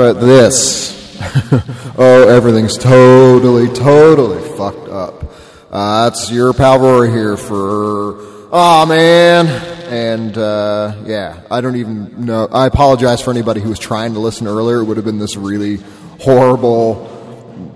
[0.00, 0.94] about this?
[1.98, 5.32] oh, everything's totally, totally fucked up.
[5.70, 8.16] Uh, that's your Rory here for,
[8.52, 9.46] oh man.
[9.86, 12.48] And, uh, yeah, I don't even know.
[12.50, 14.80] I apologize for anybody who was trying to listen earlier.
[14.80, 15.78] It would have been this really
[16.20, 17.08] horrible,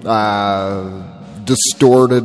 [0.05, 2.25] uh, distorted,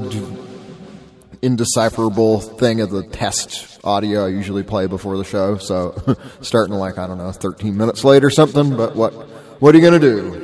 [1.42, 5.58] indecipherable thing of the test audio I usually play before the show.
[5.58, 8.76] So starting like I don't know, 13 minutes late or something.
[8.76, 9.25] But what
[9.60, 10.42] what are you gonna do?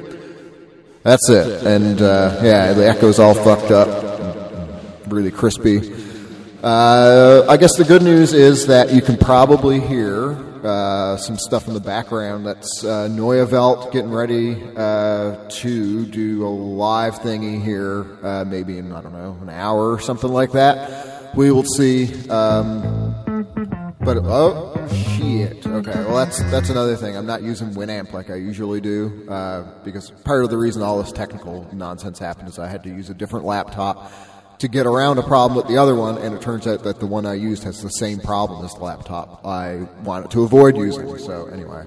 [1.04, 1.66] That's it.
[1.66, 5.94] And uh, yeah, the echo's all fucked up, really crispy.
[6.64, 11.68] Uh, I guess the good news is that you can probably hear uh, some stuff
[11.68, 12.46] in the background.
[12.46, 18.78] That's uh, Neue Welt getting ready uh, to do a live thingy here, uh, maybe
[18.78, 21.36] in, I don't know, an hour or something like that.
[21.36, 22.30] We will see.
[22.30, 23.16] Um,
[24.00, 24.71] but, oh.
[25.82, 27.18] Okay, well, that's, that's another thing.
[27.18, 31.02] I'm not using Winamp like I usually do, uh, because part of the reason all
[31.02, 34.12] this technical nonsense happened is I had to use a different laptop
[34.60, 37.08] to get around a problem with the other one, and it turns out that the
[37.08, 41.18] one I used has the same problem as the laptop I wanted to avoid using.
[41.18, 41.86] So anyway,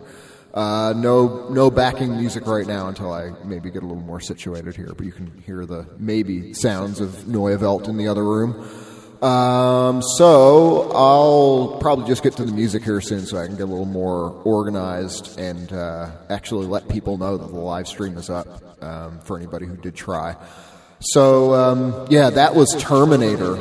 [0.52, 4.74] uh, no no backing music right now until I maybe get a little more situated
[4.74, 4.92] here.
[4.96, 8.68] But you can hear the maybe sounds of Neue Welt in the other room.
[9.24, 13.62] Um, so I'll probably just get to the music here soon, so I can get
[13.62, 18.28] a little more organized and uh, actually let people know that the live stream is
[18.28, 18.46] up
[18.82, 20.36] um, for anybody who did try.
[21.00, 23.56] So um, yeah, that was Terminator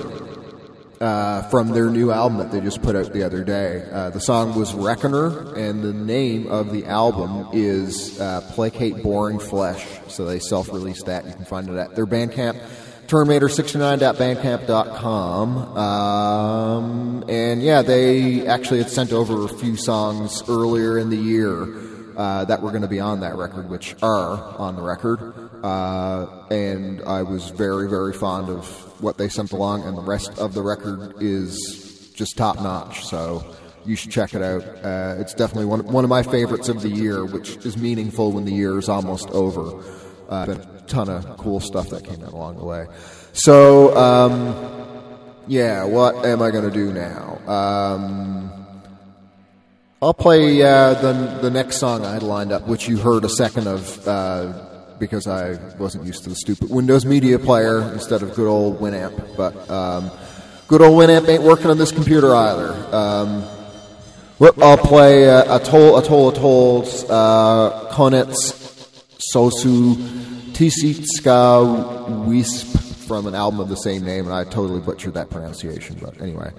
[0.99, 3.87] uh, from their new album that they just put out the other day.
[3.89, 9.39] Uh, the song was Reckoner, and the name of the album is uh, Placate Boring
[9.39, 9.85] Flesh.
[10.09, 11.25] So they self-released that.
[11.25, 12.61] You can find it at their Bandcamp.
[13.07, 15.77] Terminator69.bandcamp.com.
[15.77, 21.67] Um, and yeah, they actually had sent over a few songs earlier in the year
[22.17, 25.33] uh, that were going to be on that record, which are on the record.
[25.63, 28.67] Uh, and I was very, very fond of
[29.01, 33.05] what they sent along, and the rest of the record is just top notch.
[33.05, 33.55] So
[33.85, 34.63] you should check it out.
[34.63, 38.45] Uh, it's definitely one, one of my favorites of the year, which is meaningful when
[38.45, 39.83] the year is almost over.
[40.33, 42.87] Uh, a ton of cool stuff that came out along the way.
[43.33, 44.55] So, um,
[45.45, 47.37] yeah, what am I going to do now?
[47.47, 48.51] Um,
[50.01, 53.29] I'll play uh, the the next song I had lined up, which you heard a
[53.29, 54.53] second of uh,
[54.97, 59.37] because I wasn't used to the stupid Windows Media Player instead of good old Winamp.
[59.37, 60.09] But um,
[60.67, 62.73] good old Winamp ain't working on this computer either.
[62.91, 63.43] Um,
[64.63, 68.62] I'll play uh, Atoll Atoll Atoll's uh, Konets
[69.31, 69.95] Sosu
[70.53, 72.77] Tisitska Wisp
[73.07, 75.97] from an album of the same name, and I totally butchered that pronunciation.
[76.01, 76.51] But anyway,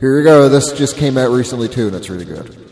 [0.00, 0.48] here we go.
[0.48, 2.67] This just came out recently too, and it's really good.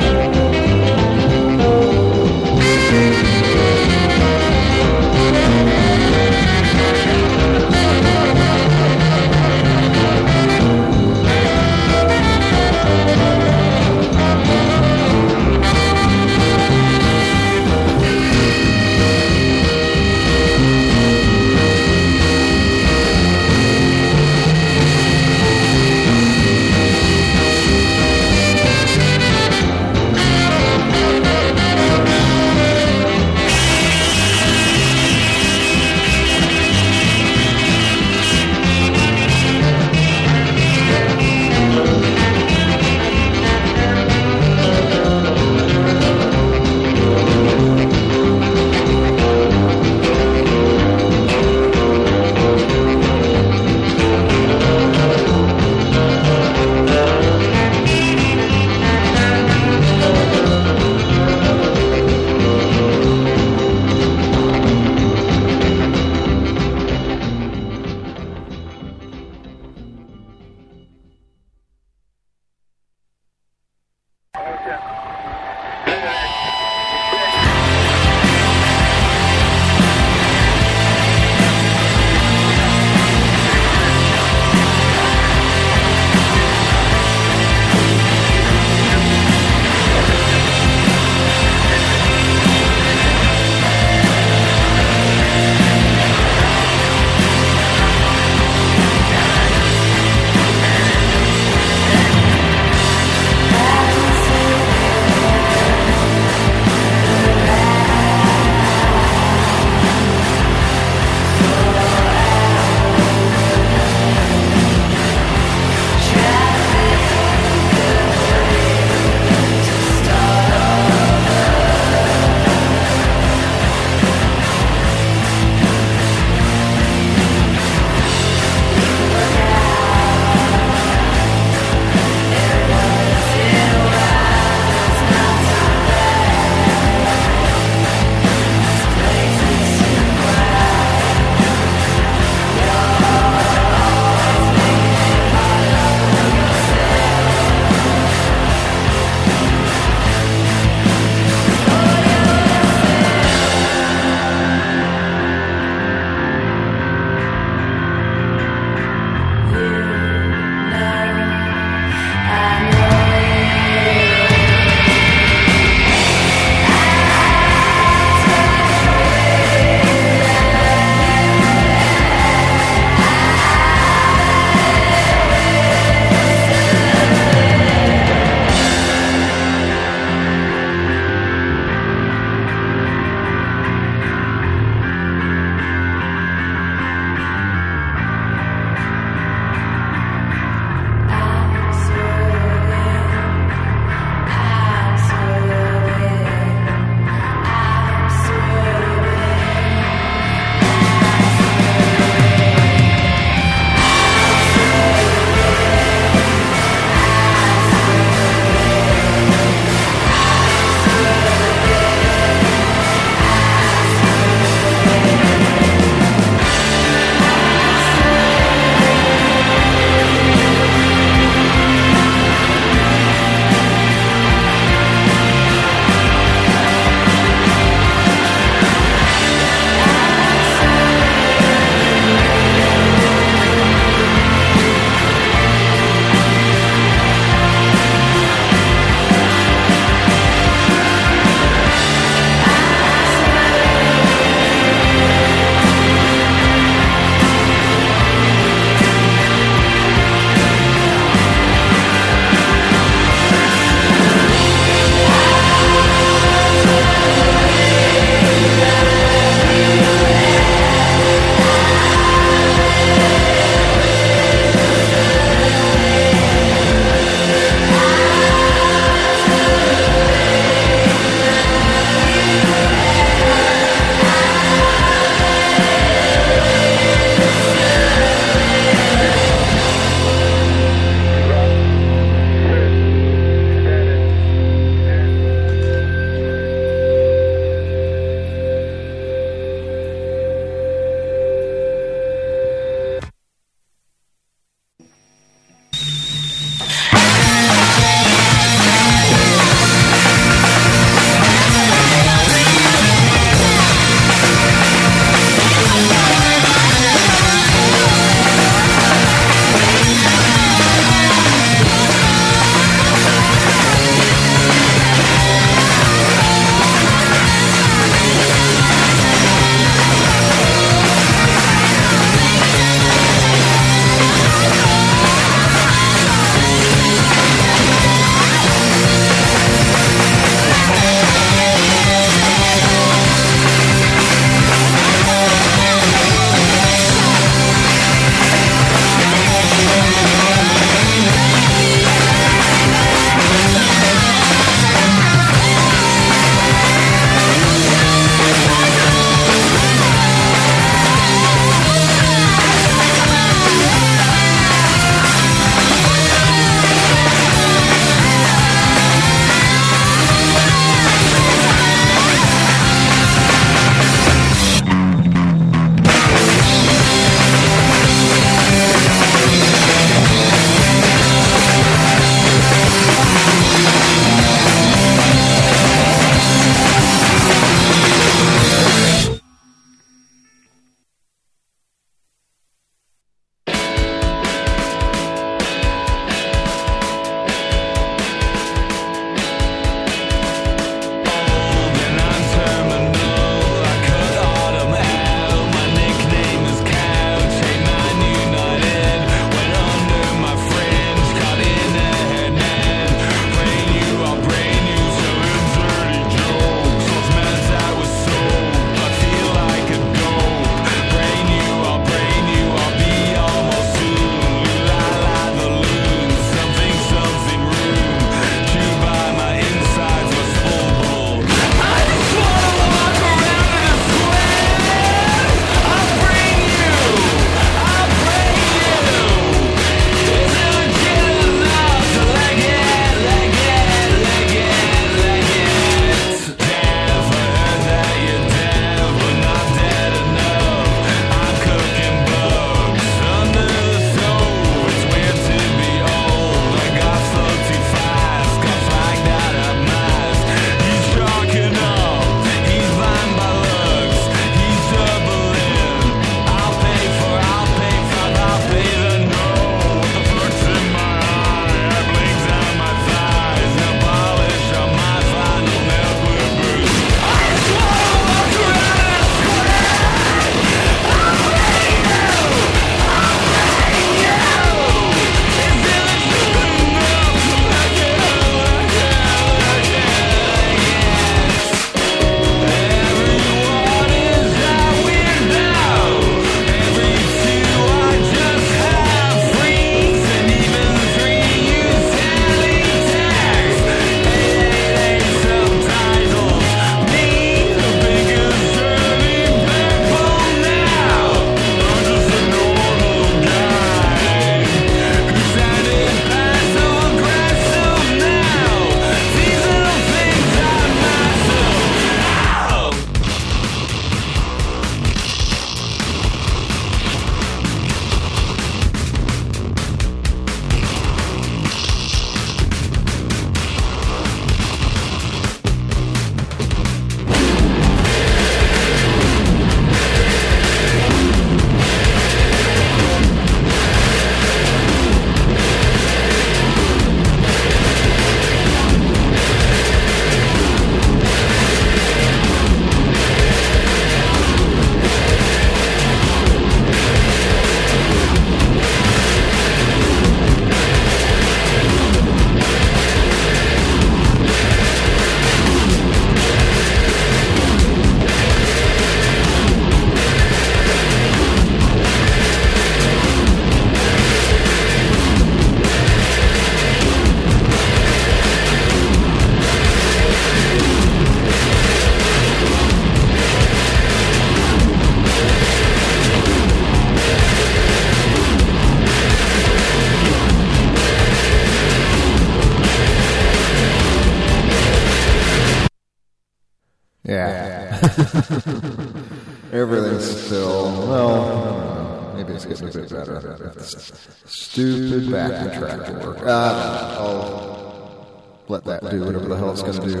[599.50, 600.00] It's going to do.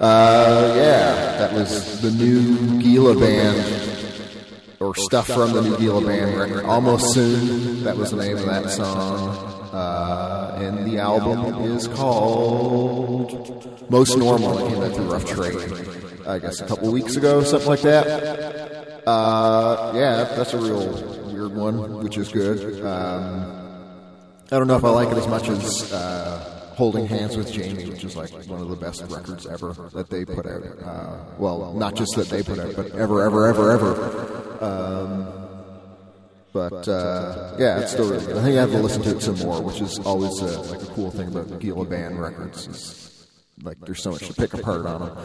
[0.00, 3.90] Uh, yeah, that was the new Gilla Band
[4.80, 6.64] or stuff from the new Gilla Band record.
[6.64, 7.84] Almost soon.
[7.84, 9.28] That was the name of that song.
[9.72, 14.58] Uh, and the album is called Most Normal.
[14.58, 19.06] It came out through Rough Trade, I guess, a couple weeks ago, something like that.
[19.06, 20.88] Uh, yeah, that's a real
[21.32, 22.84] weird one, which is good.
[22.84, 23.56] Um,
[24.50, 27.86] I don't know if I like it as much as uh, Holding Hands with Jamie,
[27.86, 30.62] which is like one of the best records ever that they put out.
[30.82, 34.64] Uh, well, not just that they put out, but ever, ever, ever, ever.
[34.64, 35.40] Um,
[36.52, 38.38] but uh, yeah, it's still really good.
[38.38, 40.82] I think I have to listen to it some more, which is always uh, like
[40.82, 42.66] a cool thing about Gilla Band records.
[42.66, 43.26] Is,
[43.62, 45.18] like there's so much to pick apart on them.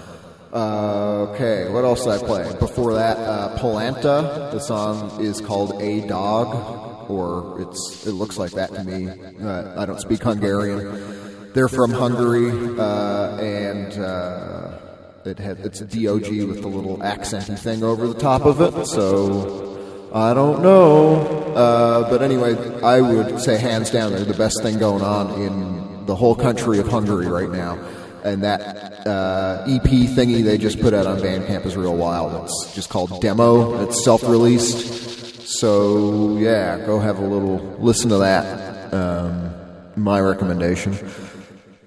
[0.54, 2.56] Uh, okay, what else did I play?
[2.60, 4.50] Before that, uh, Polenta.
[4.54, 9.10] The song is called "A Dog," or it's it looks like that to me.
[9.10, 11.25] Uh, I don't speak Hungarian.
[11.56, 14.78] They're from Hungary, uh, and uh,
[15.24, 18.86] it had it's a DOG with the little accenty thing over the top of it.
[18.86, 21.16] So I don't know.
[21.56, 26.06] Uh, but anyway, I would say hands down they're the best thing going on in
[26.06, 27.80] the whole country of Hungary right now.
[28.26, 32.44] And that uh, EP thingy they just put out on Bandcamp is real wild.
[32.44, 33.82] It's just called Demo.
[33.82, 35.48] It's self-released.
[35.48, 38.94] So yeah, go have a little listen to that.
[38.94, 39.54] Um,
[39.96, 40.98] my recommendation.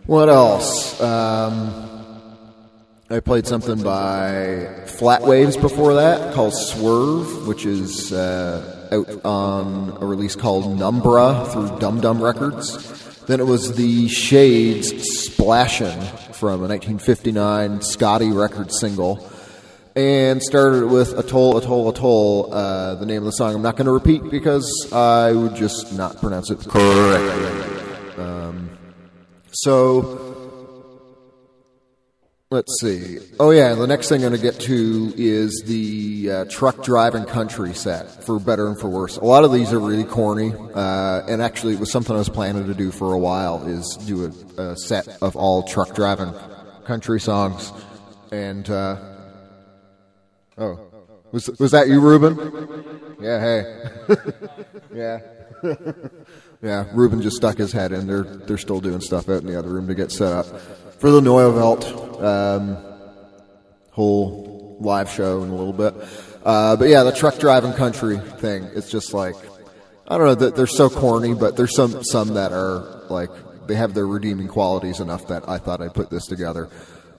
[0.09, 0.99] What else?
[1.03, 1.71] Um,
[3.11, 9.99] I played something by Flat Waves before that called Swerve, which is uh, out on
[10.01, 13.27] a release called Numbra through Dum Dum Records.
[13.27, 14.95] Then it was the Shades
[15.29, 16.01] Splashin'
[16.35, 19.31] from a 1959 Scotty record single.
[19.95, 23.55] And started with Atoll, Atoll, Atoll, uh, the name of the song.
[23.55, 28.25] I'm not going to repeat because I would just not pronounce it correctly.
[28.25, 28.71] Um,
[29.53, 30.49] so,
[32.51, 33.19] Let's see.
[33.39, 37.27] Oh yeah, the next thing I'm going to get to is the uh, truck driving
[37.27, 39.19] country set for better and for worse.
[39.19, 42.31] A lot of these are really corny, uh, and actually it was something I was
[42.31, 43.67] planning to do for a while.
[43.67, 46.33] Is do a, a set of all truck driving
[46.87, 47.71] country songs,
[48.33, 48.97] and uh,
[50.57, 50.81] oh,
[51.33, 52.35] was was that you, Ruben?
[53.21, 54.17] Yeah, hey,
[54.95, 55.21] yeah.
[56.63, 58.07] yeah, Ruben just stuck his head in.
[58.07, 60.47] They're they're still doing stuff out in the other room to get set up
[60.99, 61.85] for the Neue Welt
[62.21, 62.77] um,
[63.91, 65.95] whole live show in a little bit.
[66.45, 68.65] Uh, but yeah, the truck driving country thing.
[68.75, 69.37] It's just like
[70.09, 70.35] I don't know.
[70.35, 73.31] that They're so corny, but there's some some that are like
[73.67, 76.69] they have their redeeming qualities enough that I thought I'd put this together.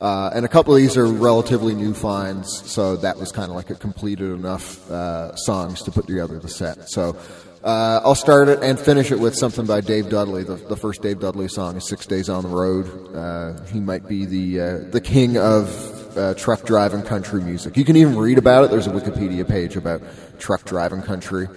[0.01, 3.55] Uh, and a couple of these are relatively new finds, so that was kind of
[3.55, 6.89] like a completed enough uh, songs to put together the set.
[6.89, 7.17] So
[7.63, 10.43] uh, I'll start it and finish it with something by Dave Dudley.
[10.43, 13.15] The, the first Dave Dudley song is Six Days on the Road.
[13.15, 17.75] Uh, he might be the uh, the king of uh, truck driving country music.
[17.75, 18.71] You can even read about it.
[18.71, 20.01] There's a Wikipedia page about
[20.39, 21.47] truck driving country,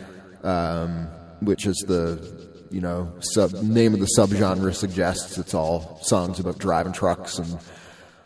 [0.42, 1.06] um,
[1.40, 5.38] which is the you know sub name of the subgenre suggests.
[5.38, 7.58] It's all songs about driving trucks and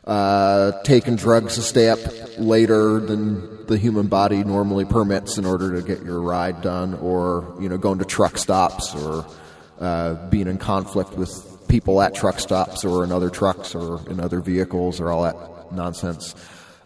[0.06, 1.98] uh, taking drugs a step
[2.38, 7.56] later than the human body normally permits in order to get your ride done, or
[7.60, 9.26] you know, going to truck stops, or
[9.80, 14.20] uh, being in conflict with people at truck stops, or in other trucks, or in
[14.20, 16.34] other vehicles, or all that nonsense.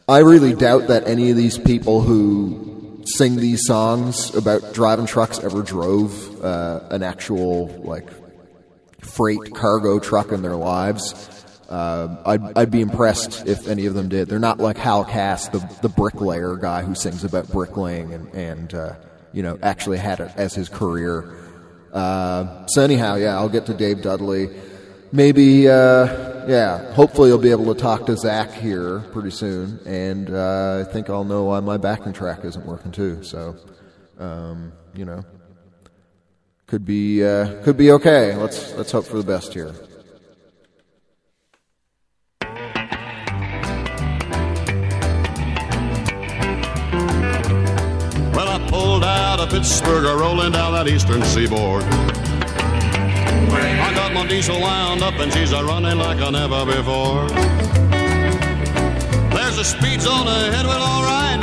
[0.09, 5.39] I really doubt that any of these people who sing these songs about driving trucks
[5.41, 8.09] ever drove uh, an actual like
[9.01, 11.40] freight cargo truck in their lives.
[11.71, 14.29] Uh, I'd, I'd be impressed if any of them did.
[14.29, 18.75] They're not like Hal Cass, the, the bricklayer guy who sings about bricklaying and, and
[18.75, 18.95] uh,
[19.33, 21.37] you know, actually had it as his career.
[21.93, 24.51] Uh, so anyhow, yeah, I'll get to Dave Dudley.
[25.13, 30.31] Maybe, uh, yeah, hopefully you'll be able to talk to Zach here pretty soon, and
[30.31, 33.23] uh, I think I'll know why my backing track isn't working too.
[33.23, 33.57] So,
[34.19, 35.25] um, you know,
[36.67, 38.37] could be uh, could be okay.
[38.37, 39.75] Let's let's hope for the best here.
[49.51, 51.83] Pittsburgh, rolling down that eastern seaboard.
[51.83, 57.29] I got my diesel wound up and she's a running like I never before.
[59.35, 61.41] There's a speed zone ahead, well, all right.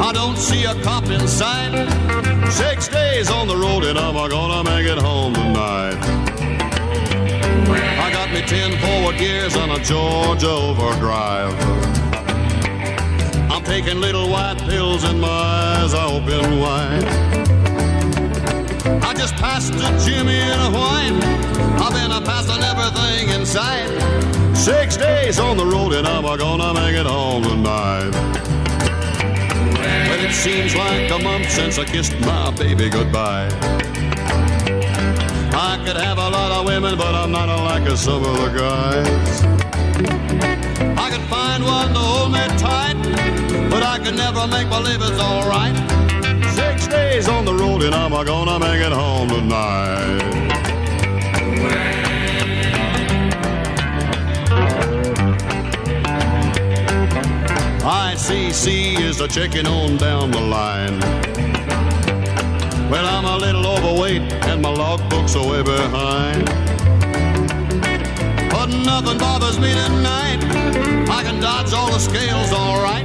[0.00, 1.74] I don't see a cop in sight.
[2.50, 5.98] Six days on the road and I'm gonna make it home tonight.
[8.00, 11.52] I got me ten forward gears on a Georgia overdrive.
[13.64, 17.04] Taking little white pills and my eyes are open wide.
[19.02, 21.20] I just passed a Jimmy in a whine.
[21.80, 23.90] I've been a passing everything in sight.
[24.54, 28.12] Six days on the road and I'm gonna make it home tonight.
[30.08, 33.48] But it seems like a month since I kissed my baby goodbye.
[35.56, 39.42] I could have a lot of women, but I'm not like some of the guys.
[40.98, 42.96] I could find one to hold me tight,
[43.70, 45.76] but I could never make believe it's alright.
[46.54, 50.44] Six days on the road and I'm gonna make it home tonight.
[57.84, 60.98] ICC is a checking on down the line.
[62.90, 66.48] Well, I'm a little overweight and my logbook's are way behind.
[68.64, 70.38] But nothing bothers me tonight.
[71.10, 73.04] I can dodge all the scales all right.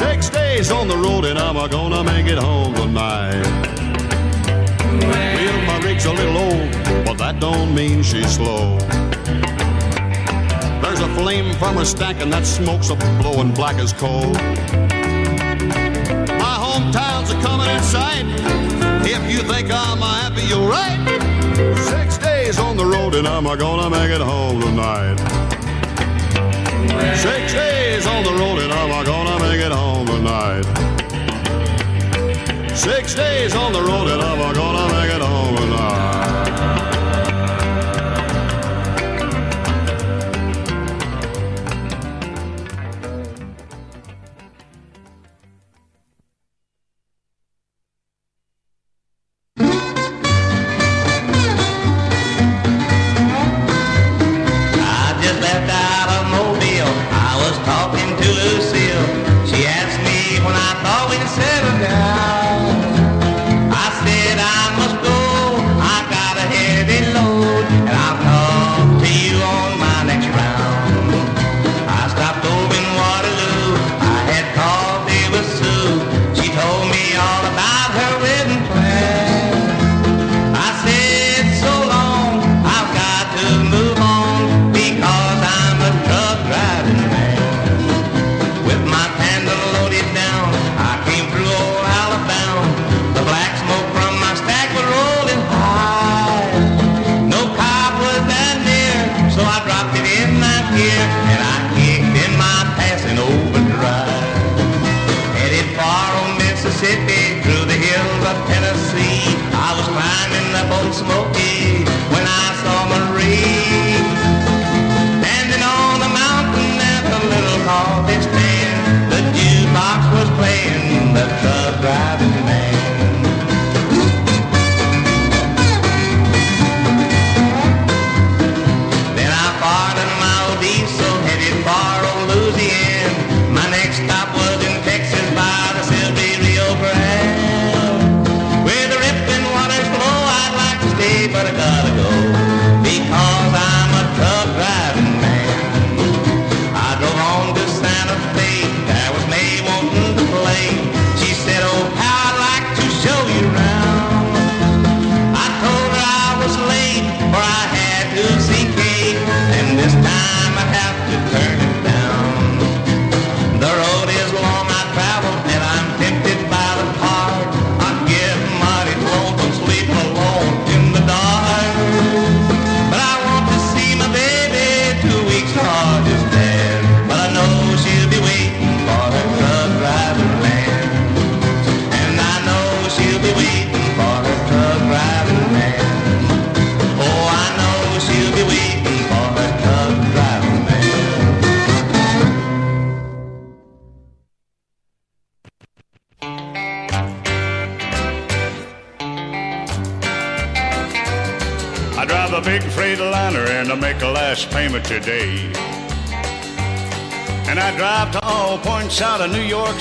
[0.00, 3.46] Six days on the road and I'm gonna make it home tonight.
[4.98, 6.72] Well, my rig's a little old,
[7.06, 8.76] but that don't mean she's slow.
[10.82, 14.32] There's a flame from her stack and that smoke's a blowing black as coal.
[16.44, 18.26] My hometown's a coming in sight.
[19.06, 20.98] If you think I'm happy, you're right.
[21.78, 25.16] Six days on the road and I'm gonna make it home tonight.
[27.16, 30.64] Six days on the road and I'm gonna make it home tonight.
[32.76, 35.03] Six days on the road and I'm gonna make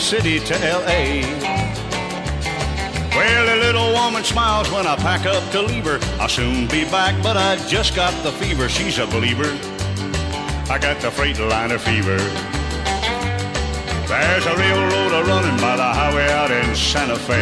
[0.04, 1.22] City to L.A.
[3.16, 5.98] Well, the little woman smiles when I pack up to leave her.
[6.20, 8.68] I'll soon be back, but I just got the fever.
[8.68, 9.48] She's a believer.
[10.70, 12.18] I got the freight Freightliner fever.
[14.08, 17.40] There's a railroad a running by the highway out in Santa Fe.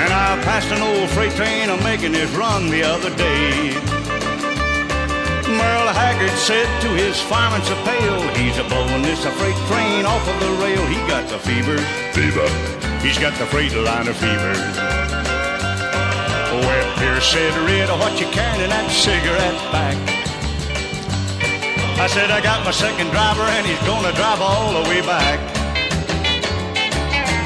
[0.00, 3.89] And I passed an old freight train a making his run the other day.
[5.56, 10.06] Merle Haggard said to his fireman so pale, he's a blowing this a freight train
[10.06, 10.82] off of the rail.
[10.86, 11.78] He got the fever,
[12.14, 12.46] fever.
[13.02, 14.54] He's got the freight liner fever.
[16.62, 19.96] Well, Pierce said, Red, what you carrying in that cigarette pack?
[21.98, 25.38] I said, I got my second driver and he's gonna drive all the way back.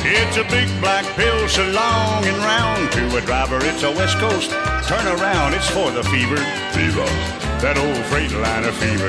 [0.06, 3.58] It's a big black pill so long and round to a driver.
[3.62, 4.50] It's a West Coast
[4.86, 5.54] turn around.
[5.54, 6.36] It's for the fever,
[6.72, 7.43] fever.
[7.64, 9.08] That old Freightliner fever.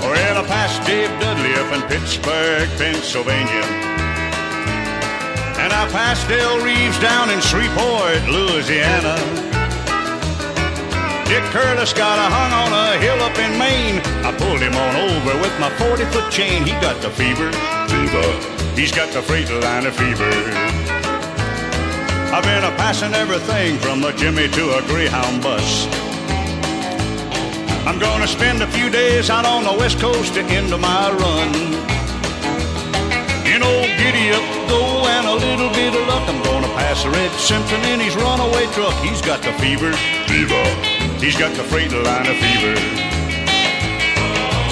[0.00, 3.60] Well, I passed Dave Dudley up in Pittsburgh, Pennsylvania.
[5.60, 9.20] And I passed Dale Reeves down in Shreveport, Louisiana.
[11.28, 14.00] Dick Curtis got a hung on a hill up in Maine.
[14.24, 16.64] I pulled him on over with my 40 foot chain.
[16.64, 17.52] He got the fever,
[17.92, 18.61] fever.
[18.74, 20.32] He's got the Freightliner fever.
[22.32, 25.86] I've been a passing everything from a Jimmy to a Greyhound bus.
[27.86, 31.52] I'm gonna spend a few days out on the west coast to end my run.
[33.44, 36.26] In old giddy up go and a little bit of luck.
[36.26, 38.94] I'm gonna pass Red Simpson in his runaway truck.
[39.04, 39.92] He's got the fever,
[40.26, 40.64] fever.
[41.20, 42.74] He's got the Freightliner fever.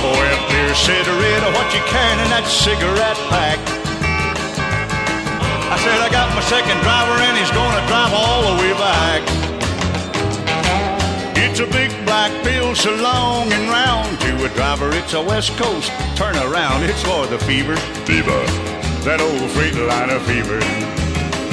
[0.03, 3.80] Oh, well, Pierce said, Red, what you carrying in that cigarette pack?
[5.71, 9.23] I said, I got my second driver and he's gonna drive all the way back.
[11.39, 14.91] It's a big black pill so long and round to a driver.
[14.91, 16.83] It's a West Coast turn around.
[16.83, 18.43] It's for the fever, fever.
[19.07, 20.59] That old freight Freightliner fever.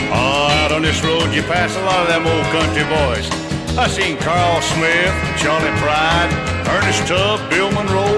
[0.10, 3.30] Oh, out on this road you pass a lot of them old country boys.
[3.78, 6.34] I seen Carl Smith, Charley Pride,
[6.74, 8.18] Ernest Tubb, Bill Monroe,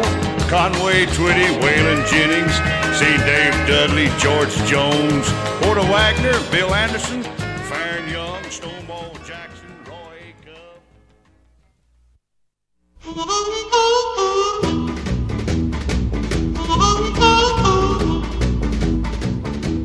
[0.50, 2.56] Conway Twitty, Waylon Jennings,
[2.98, 5.32] seen Dave Dudley, George Jones,
[5.62, 7.22] Porter Wagoner, Bill Anderson,
[7.70, 10.82] Faron Young, Stonewall Jackson, Roy Acuff.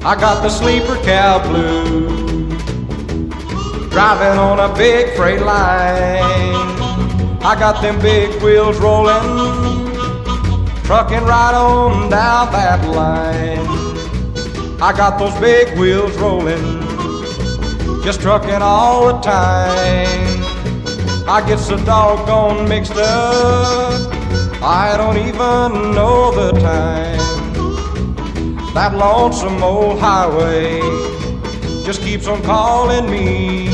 [0.02, 2.62] I got the sleeper cab blues,
[3.90, 6.22] driving on a big freight line.
[7.46, 9.53] I got them big wheels rolling,
[10.84, 13.66] trucking right on down that line.
[14.82, 16.82] I got those big wheels rolling,
[18.04, 20.44] just trucking all the time.
[21.26, 24.12] I get so doggone mixed up,
[24.62, 27.14] I don't even know the time.
[28.74, 30.80] That lonesome old highway
[31.86, 33.68] just keeps on calling me.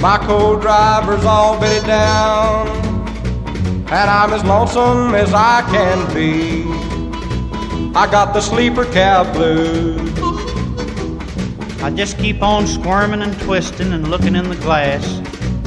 [0.00, 2.66] My co-driver's all bedded down,
[3.86, 6.64] and I'm as lonesome as I can be.
[7.96, 10.00] I got the sleeper cab blues.
[11.82, 15.06] I just keep on squirming and twisting and looking in the glass,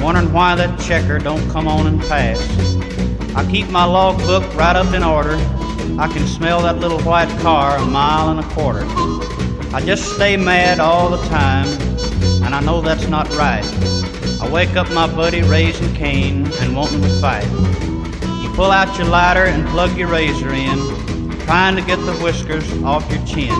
[0.00, 2.38] wondering why that checker don't come on and pass.
[3.36, 5.36] I keep my logbook right up in order.
[5.98, 8.84] I can smell that little white car a mile and a quarter.
[9.74, 11.68] I just stay mad all the time,
[12.44, 13.64] and I know that's not right.
[14.40, 17.46] I wake up my buddy raising Cain and wanting to fight.
[18.58, 20.76] Pull out your lighter and plug your razor in,
[21.42, 23.54] trying to get the whiskers off your chin.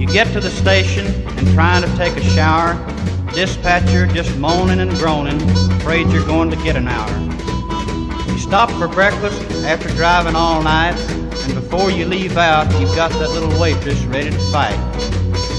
[0.00, 2.74] You get to the station and trying to take a shower.
[3.34, 5.40] Dispatcher just moaning and groaning,
[5.74, 7.08] afraid you're going to get an hour.
[8.32, 10.98] You stop for breakfast after driving all night,
[11.44, 14.76] and before you leave out, you've got that little waitress ready to fight.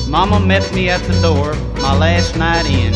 [0.10, 2.94] Mama met me at the door my last night in.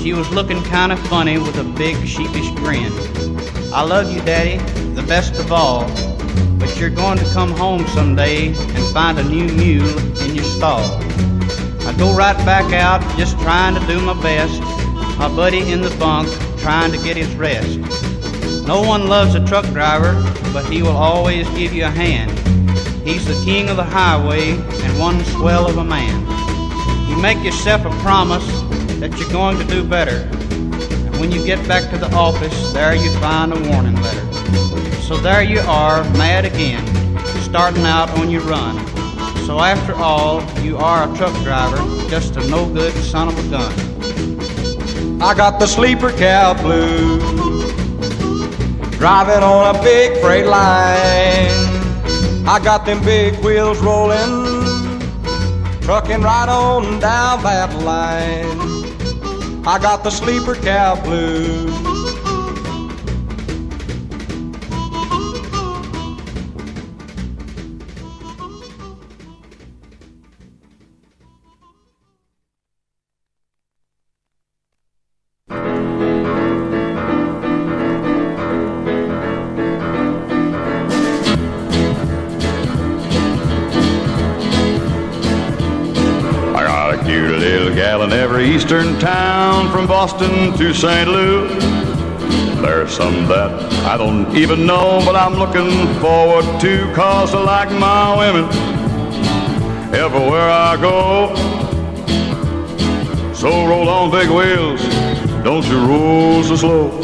[0.00, 2.90] She was looking kind of funny with a big sheepish grin.
[3.70, 4.56] I love you, Daddy,
[4.94, 5.84] the best of all,
[6.58, 10.80] but you're going to come home someday and find a new mule in your stall.
[11.86, 14.58] I go right back out, just trying to do my best.
[15.18, 17.78] My buddy in the bunk, trying to get his rest.
[18.66, 20.14] No one loves a truck driver,
[20.54, 22.30] but he will always give you a hand.
[23.06, 26.26] He's the king of the highway and one swell of a man.
[27.10, 28.46] You make yourself a promise
[28.98, 30.26] that you're going to do better.
[31.18, 34.32] When you get back to the office, there you find a warning letter.
[35.02, 36.86] So there you are, mad again,
[37.42, 38.76] starting out on your run.
[39.44, 43.50] So after all, you are a truck driver, just a no good son of a
[43.50, 45.20] gun.
[45.20, 47.72] I got the sleeper cab blues,
[48.98, 51.66] driving on a big freight line.
[52.46, 55.00] I got them big wheels rolling,
[55.80, 58.67] trucking right on down that line.
[59.66, 61.77] I got the sleeper cab blues.
[90.00, 91.10] Boston to St.
[91.10, 91.48] Louis.
[92.62, 93.50] There's some that
[93.82, 98.44] I don't even know, but I'm looking forward to, cause I like my women
[99.92, 101.34] everywhere I go.
[103.34, 104.80] So roll on big wheels,
[105.42, 107.00] don't you roll so slow.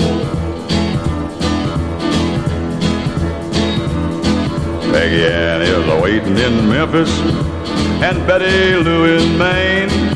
[4.93, 7.11] Peggy Ann is waiting in Memphis,
[8.07, 10.14] and Betty Lou in Maine.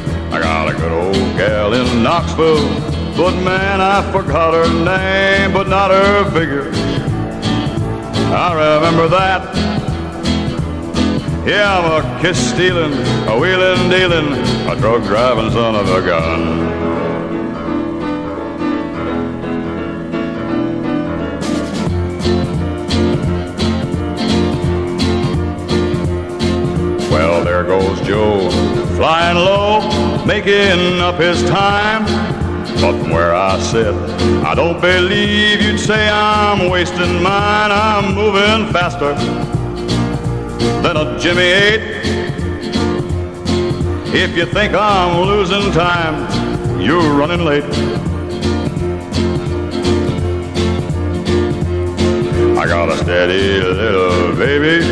[0.89, 2.69] I got a good old gal in Knoxville,
[3.17, 6.71] but man, I forgot her name, but not her figure.
[8.33, 9.55] I remember that.
[11.47, 12.93] Yeah, I'm a kiss stealing,
[13.27, 14.33] a wheeling dealing,
[14.69, 16.69] a drug driving son of a gun.
[27.11, 28.51] Well, there goes Joe,
[28.97, 29.81] flying low,
[30.27, 32.05] making up his time.
[32.81, 33.95] But from where I sit,
[34.45, 37.71] I don't believe you'd say I'm wasting mine.
[37.73, 39.15] I'm moving faster
[40.83, 41.99] than a Jimmy 8.
[44.15, 47.65] If you think I'm losing time, you're running late.
[52.59, 54.85] I got a steady little baby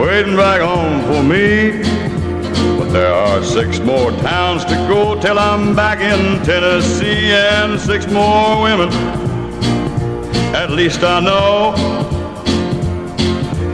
[0.00, 1.83] waiting back home for me.
[2.78, 8.06] But there are six more towns to go till I'm back in Tennessee, and six
[8.06, 8.88] more women.
[10.54, 11.74] At least I know.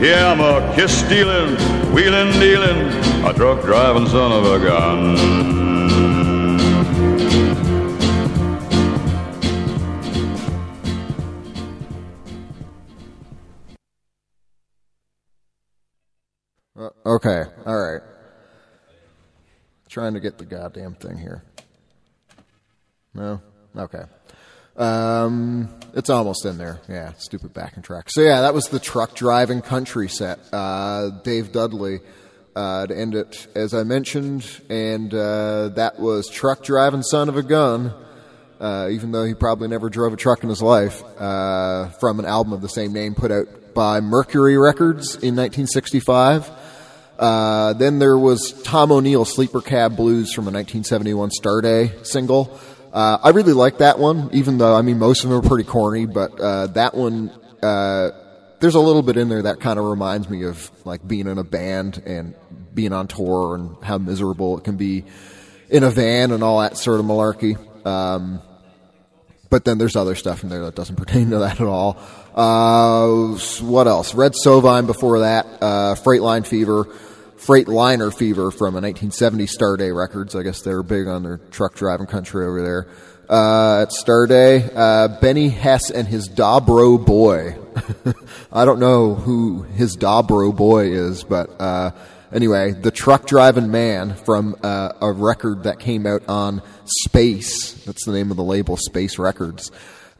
[0.01, 1.55] Yeah, I'm a kiss stealing,
[1.93, 2.77] wheeling dealing,
[3.25, 5.70] a truck driving son of a gun.
[19.91, 21.43] Trying to get the goddamn thing here.
[23.13, 23.41] No?
[23.75, 24.03] Okay.
[24.77, 26.79] Um, it's almost in there.
[26.87, 28.09] Yeah, stupid backing track.
[28.09, 30.39] So yeah, that was the truck driving country set.
[30.53, 31.99] Uh, Dave Dudley
[32.55, 37.35] uh, to end it, as I mentioned, and uh, that was truck driving son of
[37.35, 37.93] a gun.
[38.61, 42.25] Uh, even though he probably never drove a truck in his life, uh, from an
[42.25, 46.60] album of the same name put out by Mercury Records in 1965.
[47.21, 52.59] Uh, then there was Tom O'Neill, Sleeper Cab Blues from a 1971 Starday single.
[52.91, 55.69] Uh, I really like that one, even though, I mean, most of them are pretty
[55.69, 57.29] corny, but uh, that one,
[57.61, 58.09] uh,
[58.59, 61.37] there's a little bit in there that kind of reminds me of like being in
[61.37, 62.33] a band and
[62.73, 65.05] being on tour and how miserable it can be
[65.69, 67.55] in a van and all that sort of malarkey.
[67.85, 68.41] Um,
[69.51, 71.97] but then there's other stuff in there that doesn't pertain to that at all.
[72.33, 74.15] Uh, what else?
[74.15, 76.87] Red Sovine before that, uh, Freightline Fever,
[77.41, 80.35] Freightliner Fever from a 1970 Starday Records.
[80.35, 82.87] I guess they were big on their truck driving country over there.
[83.27, 87.57] Uh, at Starday, uh, Benny Hess and his Dobro Boy.
[88.53, 91.91] I don't know who his Dobro Boy is, but, uh,
[92.31, 97.73] anyway, the truck driving man from, uh, a record that came out on Space.
[97.85, 99.71] That's the name of the label, Space Records.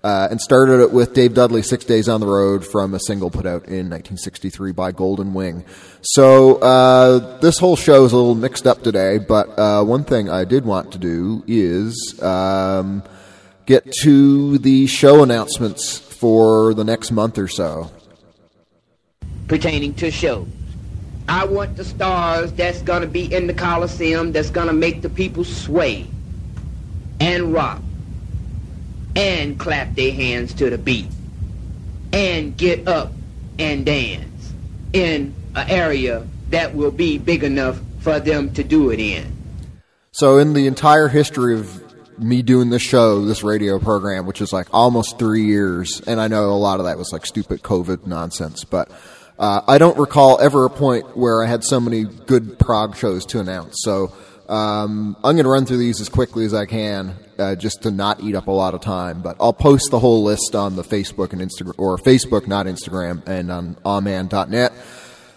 [0.03, 3.29] Uh, and started it with Dave Dudley, Six Days on the Road, from a single
[3.29, 5.63] put out in 1963 by Golden Wing.
[6.01, 10.27] So uh, this whole show is a little mixed up today, but uh, one thing
[10.27, 13.03] I did want to do is um,
[13.67, 17.91] get to the show announcements for the next month or so.
[19.47, 20.47] pertaining to shows.
[21.27, 25.43] I want the stars that's gonna be in the Coliseum that's gonna make the people
[25.43, 26.07] sway
[27.19, 27.81] and rock
[29.15, 31.07] and clap their hands to the beat
[32.13, 33.11] and get up
[33.59, 34.53] and dance
[34.93, 39.31] in an area that will be big enough for them to do it in.
[40.11, 41.81] So, in the entire history of
[42.19, 46.27] me doing this show, this radio program, which is like almost three years, and I
[46.27, 48.91] know a lot of that was like stupid COVID nonsense, but
[49.39, 53.25] uh, I don't recall ever a point where I had so many good prog shows
[53.27, 53.77] to announce.
[53.81, 54.13] So,
[54.51, 57.91] um, I'm going to run through these as quickly as I can, uh, just to
[57.91, 59.21] not eat up a lot of time.
[59.21, 63.25] But I'll post the whole list on the Facebook and Instagram, or Facebook, not Instagram,
[63.25, 64.73] and on awman.net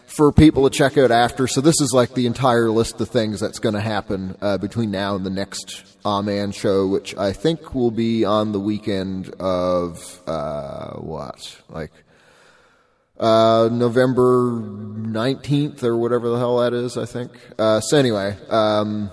[0.06, 1.46] for people to check out after.
[1.46, 4.90] So this is like the entire list of things that's going to happen uh, between
[4.90, 10.22] now and the next Aman show, which I think will be on the weekend of
[10.26, 11.92] uh, what, like
[13.18, 16.96] uh, November nineteenth or whatever the hell that is.
[16.96, 17.32] I think.
[17.58, 19.10] Uh, so anyway, um,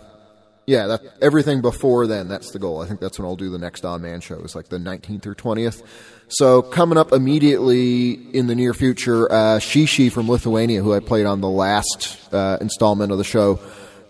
[0.65, 2.27] yeah, that everything before then.
[2.27, 2.81] That's the goal.
[2.81, 4.39] I think that's when I'll do the next On Man show.
[4.39, 5.83] Is like the nineteenth or twentieth.
[6.27, 11.25] So coming up immediately in the near future, uh, Shishi from Lithuania, who I played
[11.25, 13.59] on the last uh, installment of the show,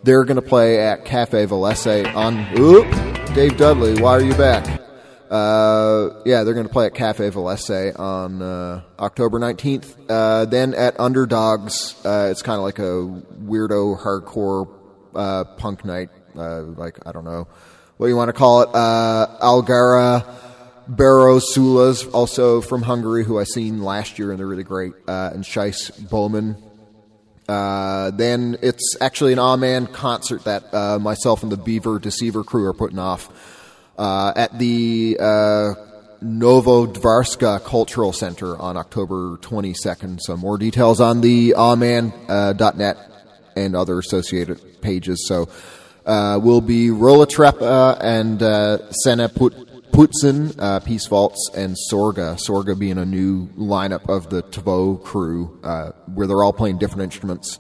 [0.04, 2.46] they're going to play at Cafe V lese on.
[2.60, 2.86] Oop,
[3.34, 4.82] Dave Dudley, why are you back?
[5.32, 9.96] Uh, yeah, they're going to play at Cafe V lese on uh, October 19th.
[10.10, 14.68] Uh, then at Underdogs, uh, it's kind of like a weirdo hardcore
[15.16, 16.10] uh, punk night.
[16.36, 17.48] Uh, like, I don't know
[17.96, 18.70] what you want to call it.
[18.74, 20.26] Uh, Algara
[20.90, 24.92] Barrosulas, also from Hungary, who I seen last year, and they're really great.
[25.08, 26.62] Uh, and Scheiss Bowman.
[27.48, 32.74] Uh, then it's actually an Amen concert that myself and the Beaver Deceiver crew are
[32.74, 33.30] putting off
[33.98, 35.74] uh, at the uh,
[36.24, 40.20] Novodvorská Cultural Center on October 22nd.
[40.22, 42.98] So more details on the Amen.net
[43.56, 45.28] and other associated pages.
[45.28, 45.50] So
[46.06, 52.40] uh, will be Rollatrepa and uh, Sena Put- Putzen, uh, Peace Vaults, and Sorga.
[52.40, 57.04] Sorga being a new lineup of the Tavo crew, uh, where they're all playing different
[57.04, 57.60] instruments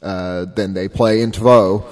[0.00, 1.84] uh, than they play in Tavo.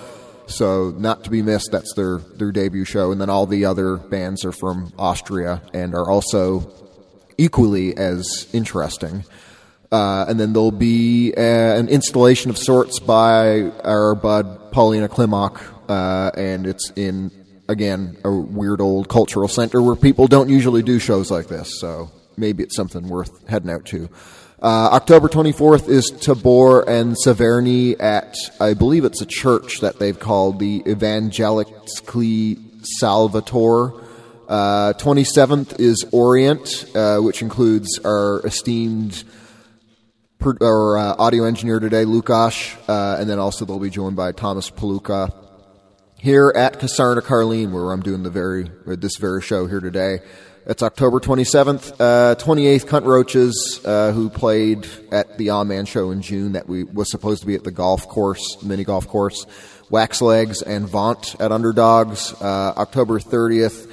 [0.51, 1.70] So not to be missed.
[1.72, 5.94] That's their their debut show, and then all the other bands are from Austria and
[5.94, 6.70] are also
[7.38, 9.24] equally as interesting.
[9.92, 15.61] Uh, and then there'll be uh, an installation of sorts by our bud Paulina Klimok,
[15.88, 17.30] uh, and it's in
[17.68, 21.80] again a weird old cultural center where people don't usually do shows like this.
[21.80, 24.09] So maybe it's something worth heading out to.
[24.62, 30.18] Uh, October 24th is Tabor and Severny at, I believe it's a church that they've
[30.18, 33.94] called the Evangelically Salvator.
[34.46, 39.24] Uh, 27th is Orient, uh, which includes our esteemed
[40.38, 44.30] per, or, uh, audio engineer today, Lukash, uh, and then also they'll be joined by
[44.30, 45.32] Thomas Paluka
[46.18, 50.20] here at Kasárna Karlín, where I'm doing the very this very show here today.
[50.70, 52.86] It's October 27th, uh, 28th.
[52.86, 57.10] Cunt Roaches, uh, who played at the On Man show in June, that we was
[57.10, 59.46] supposed to be at the golf course, mini golf course.
[59.90, 62.40] Wax Legs and Vaunt at Underdogs.
[62.40, 63.90] Uh, October 30th,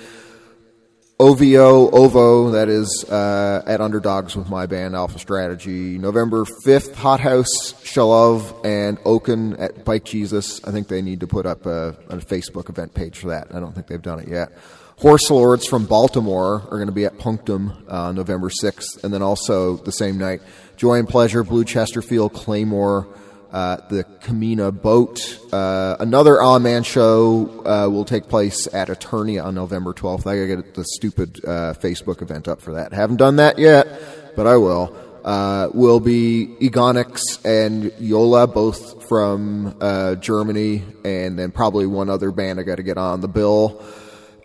[1.20, 5.98] OVO, OVO, that is, uh, at Underdogs with my band Alpha Strategy.
[5.98, 10.64] November 5th, Hot House, Shalov, and Oaken at Bike Jesus.
[10.64, 13.48] I think they need to put up a, a Facebook event page for that.
[13.52, 14.52] I don't think they've done it yet.
[14.98, 19.04] Horse Lords from Baltimore are going to be at Punctum uh, November 6th.
[19.04, 20.42] And then also the same night,
[20.76, 23.08] Joy and Pleasure, Blue Chesterfield, Claymore,
[23.52, 25.40] uh, the Kamina Boat.
[25.54, 30.26] Uh, another On Man show uh, will take place at Attorney on November 12th.
[30.26, 32.92] I gotta get the stupid uh, Facebook event up for that.
[32.92, 33.88] Haven't done that yet,
[34.36, 34.98] but I will.
[35.24, 42.32] Uh, will be Egonix and Yola, both from uh, Germany, and then probably one other
[42.32, 43.84] band I got to get on the bill.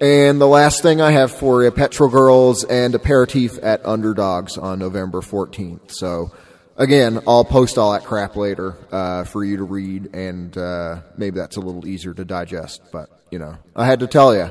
[0.03, 4.81] And the last thing I have for you, Petrol Girls and Aperitif at Underdogs on
[4.81, 5.93] November 14th.
[5.93, 6.33] So,
[6.77, 11.39] again, I'll post all that crap later uh, for you to read, and uh, maybe
[11.39, 12.83] that's a little easier to digest.
[12.91, 14.51] But you know, I had to tell you.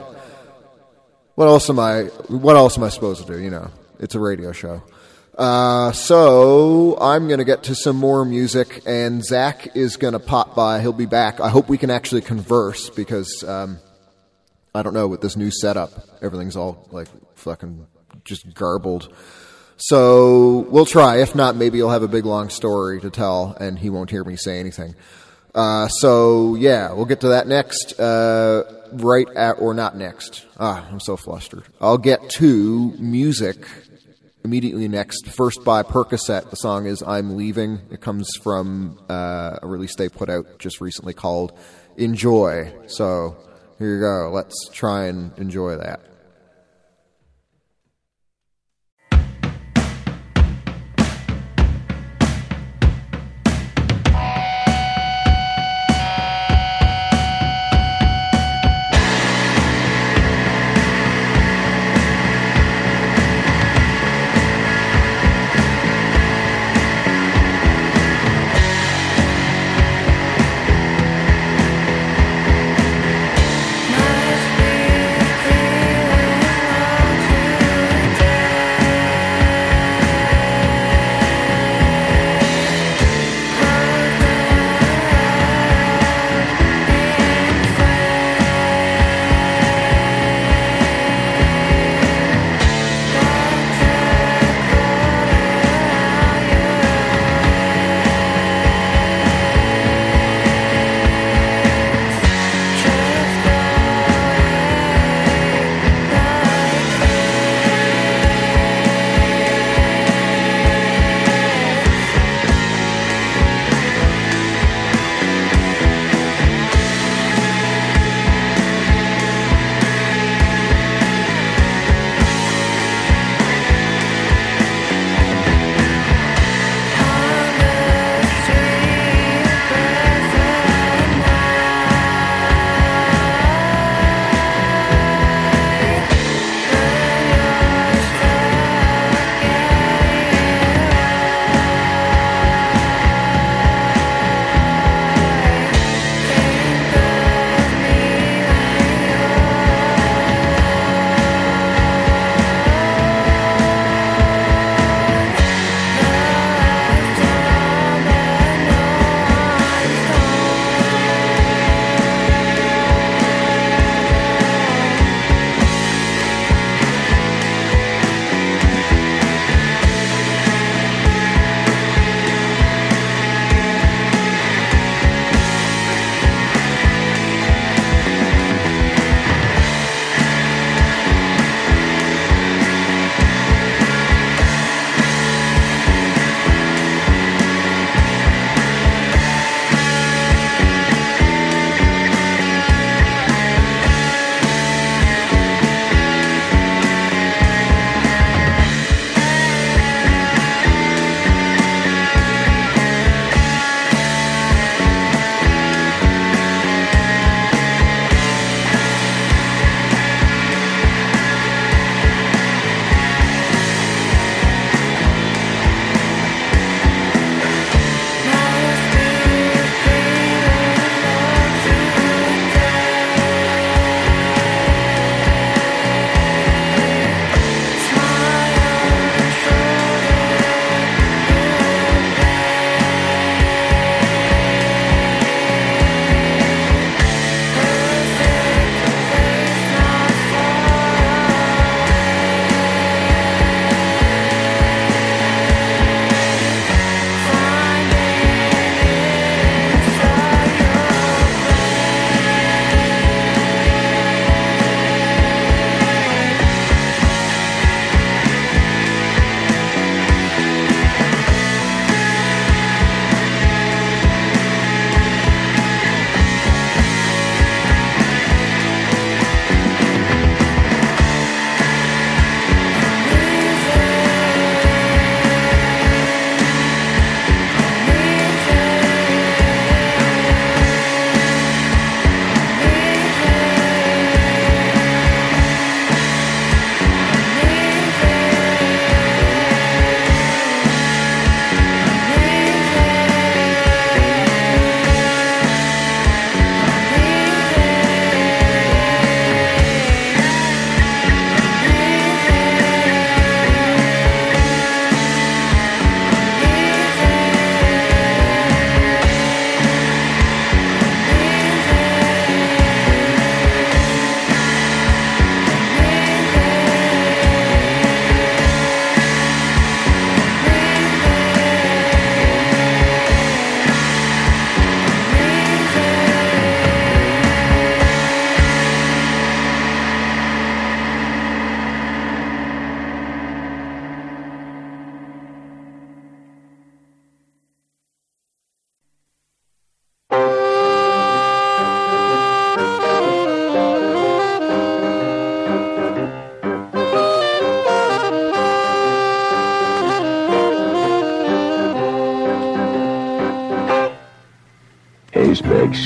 [1.36, 2.04] What else am I?
[2.30, 3.38] What else am I supposed to do?
[3.38, 4.82] You know, it's a radio show.
[5.38, 10.20] Uh, so I'm going to get to some more music, and Zach is going to
[10.20, 10.80] pop by.
[10.80, 11.42] He'll be back.
[11.42, 13.80] I hope we can actually converse because um,
[14.74, 15.92] I don't know with this new setup,
[16.22, 17.88] everything's all like fucking
[18.24, 19.14] just garbled.
[19.78, 21.22] So we'll try.
[21.22, 24.24] If not, maybe you'll have a big long story to tell, and he won't hear
[24.24, 24.96] me say anything.
[25.56, 28.00] Uh, so yeah, we'll get to that next.
[28.00, 28.64] Uh,
[28.94, 30.46] right at or not next.
[30.60, 31.64] Ah, I'm so flustered.
[31.80, 33.66] I'll get to music
[34.44, 35.28] immediately next.
[35.28, 36.50] First by Percocet.
[36.50, 40.80] The song is "I'm Leaving." It comes from uh, a release they put out just
[40.80, 41.58] recently called
[41.98, 43.36] "Enjoy." So
[43.82, 44.30] here you go.
[44.32, 46.11] Let's try and enjoy that.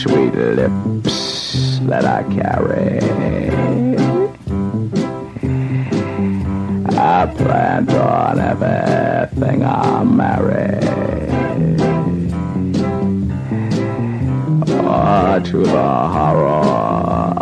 [0.07, 2.99] Sweet lips that I carry.
[6.95, 10.77] I plant on everything I marry.
[14.87, 16.61] Oh, to the horror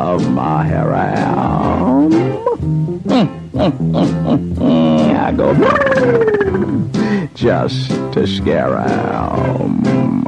[0.09, 2.13] of my harem.
[5.25, 5.53] I go
[7.33, 10.22] just to scare him.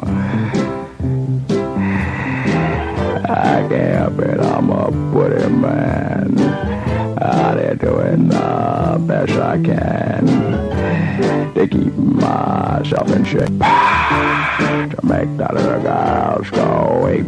[8.16, 10.26] Doing the best I can
[11.54, 13.60] to keep myself in shape.
[13.60, 17.26] To make the little girls go ape.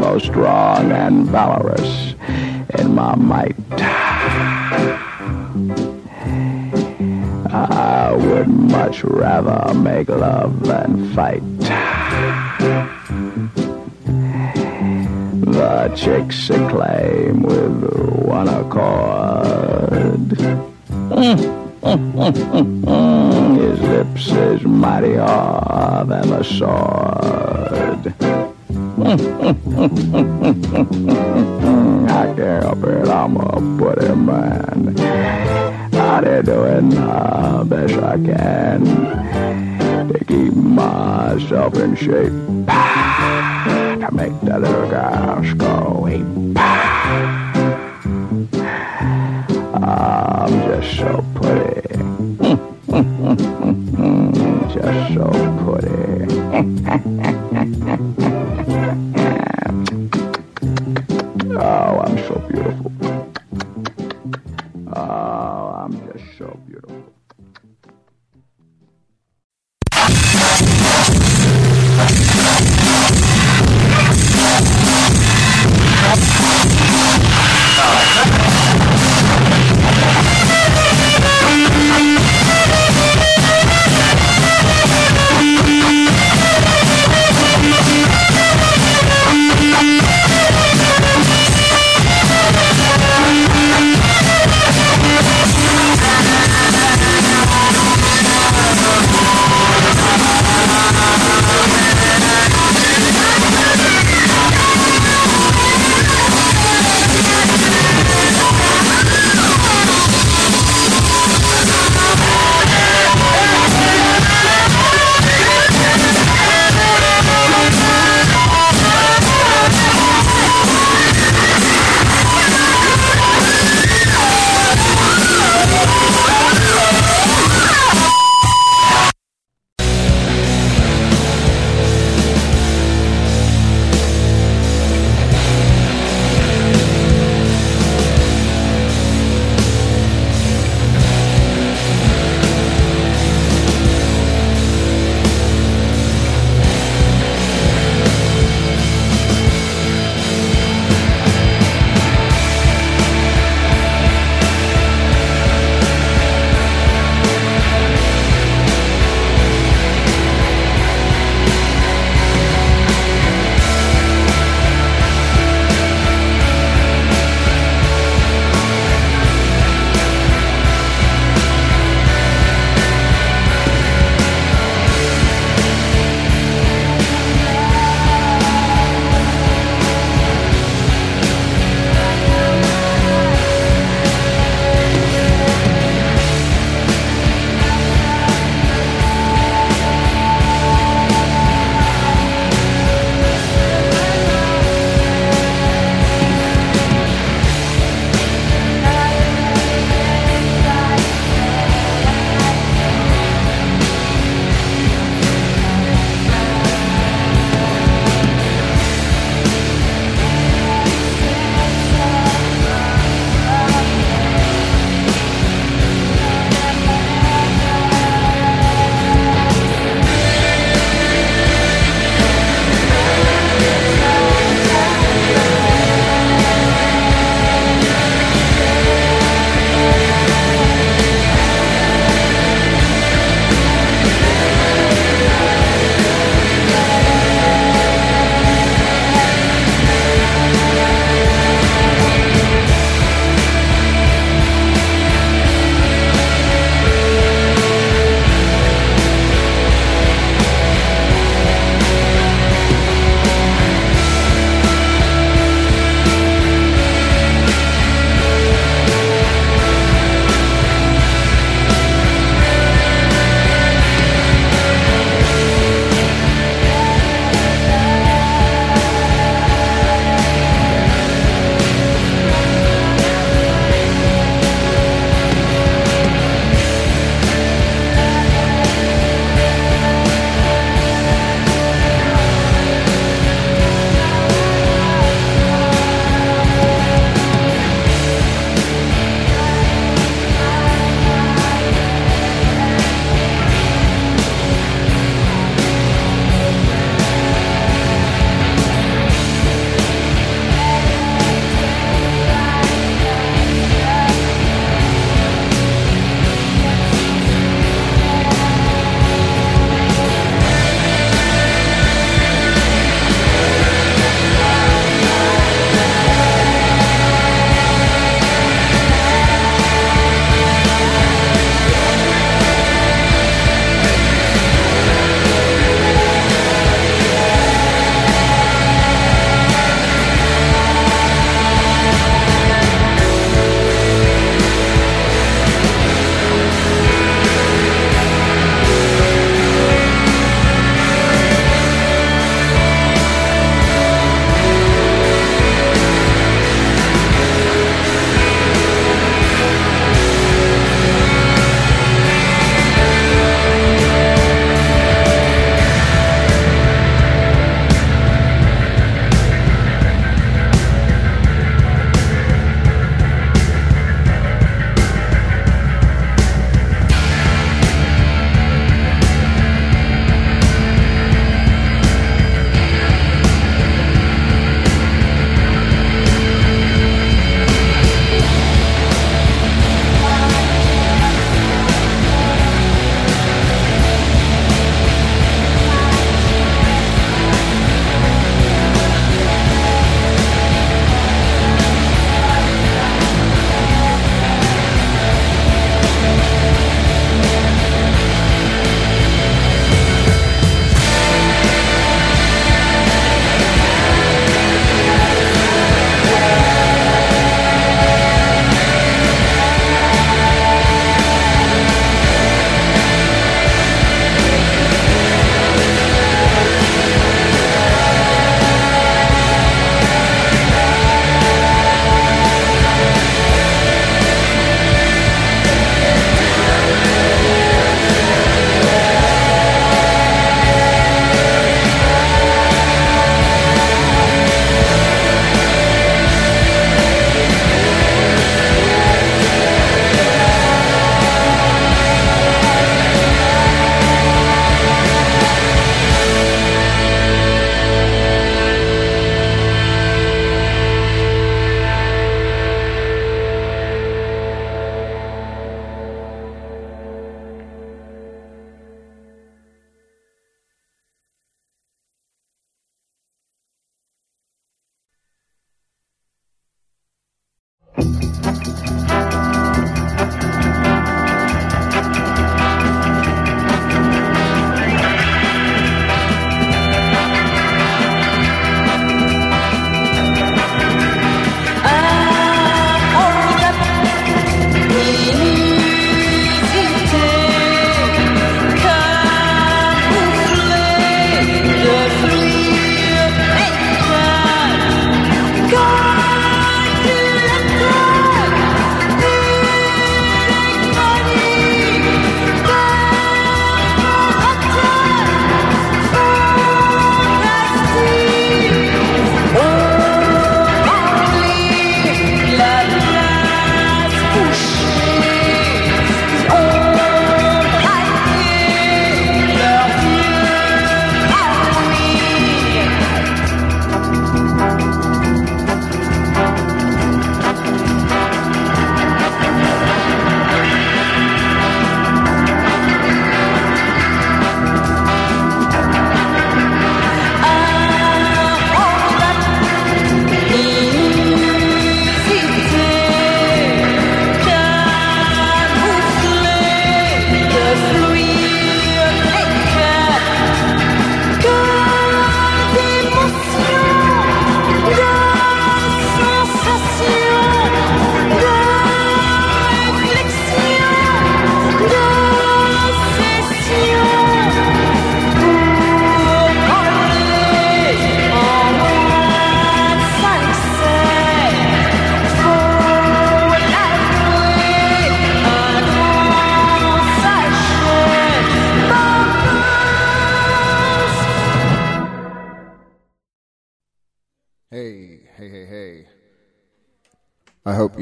[0.00, 2.14] Both strong and valorous
[2.78, 3.56] in my might.
[7.48, 11.42] I would much rather make love than fight.
[15.56, 17.82] The chicks acclaim with
[18.26, 20.30] one accord.
[23.58, 28.14] His lips is mightier than a sword.
[32.10, 34.94] I can't help it, I'm a pretty man.
[36.22, 38.84] There doing the best I can
[40.12, 42.32] to keep myself in shape.
[44.46, 46.56] The little girls go ape.
[46.56, 47.45] I'm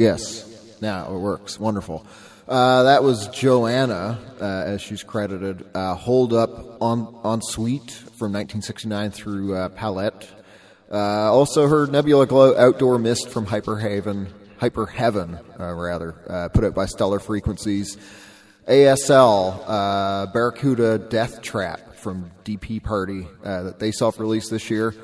[0.05, 0.81] yes.
[0.83, 1.59] Now it works.
[1.59, 2.07] Wonderful.
[2.47, 5.65] Uh, that was Joanna, uh, as she's credited.
[5.75, 10.29] Uh, Hold Up on, on Sweet from 1969 through uh, Palette.
[10.93, 14.29] Uh, also heard Nebula Glow Outdoor Mist from Hyperhaven,
[14.59, 17.97] Hyper Heaven, uh, rather, put out by Stellar Frequencies.
[18.69, 24.95] ASL, Barracuda Death Trap from DP Party that they self released this year.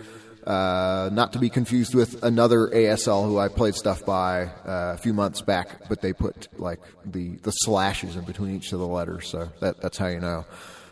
[0.46, 4.96] Uh, not to be confused with another ASL who I played stuff by uh, a
[4.96, 8.86] few months back, but they put like the, the slashes in between each of the
[8.86, 10.46] letters, so that, that's how you know.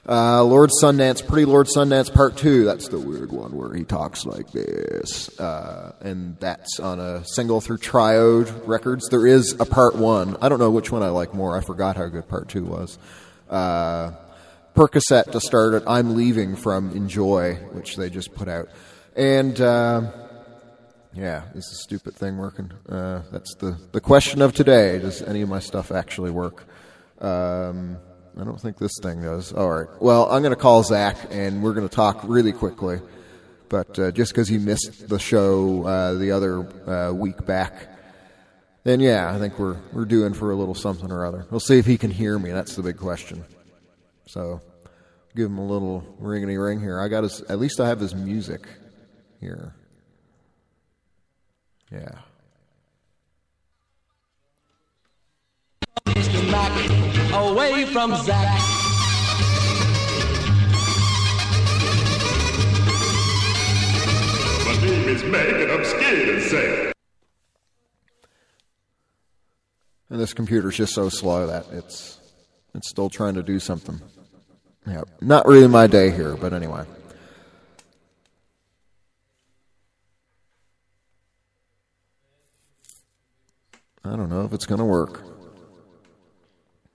[0.08, 4.24] Uh, Lord Sundance, Pretty Lord Sundance Part 2, that's the weird one where he talks
[4.24, 5.38] like this.
[5.38, 9.08] Uh, and that's on a single through Triode Records.
[9.10, 10.38] There is a Part 1.
[10.40, 11.58] I don't know which one I like more.
[11.58, 12.98] I forgot how good Part 2 was.
[13.50, 14.12] Uh,
[14.74, 15.82] Percocet to start it.
[15.86, 18.70] I'm Leaving from Enjoy, which they just put out.
[19.18, 20.12] And, uh,
[21.12, 22.70] yeah, is the stupid thing working?
[22.88, 25.00] Uh, that's the, the question of today.
[25.00, 26.64] Does any of my stuff actually work?
[27.20, 27.98] Um,
[28.40, 29.52] I don't think this thing does.
[29.52, 29.88] All right.
[30.00, 33.00] Well, I'm going to call Zach, and we're going to talk really quickly.
[33.68, 37.88] But uh, just because he missed the show uh, the other uh, week back,
[38.84, 41.44] then yeah, I think we're we're doing for a little something or other.
[41.50, 42.52] We'll see if he can hear me.
[42.52, 43.44] That's the big question.
[44.26, 44.62] So,
[45.34, 47.00] give him a little ringity ring here.
[47.00, 47.42] I got his.
[47.42, 48.68] At least I have his music
[49.40, 49.74] here.
[51.90, 52.18] Yeah.
[56.06, 56.50] Mr.
[56.50, 58.60] Mac away from Zach.
[64.66, 66.92] My name is Meg and I'm scared to say.
[70.10, 72.18] And this computer's just so slow that it's
[72.74, 74.00] it's still trying to do something.
[74.86, 76.84] Yeah, not really my day here, but anyway.
[84.08, 85.22] I don't know if it's going to work.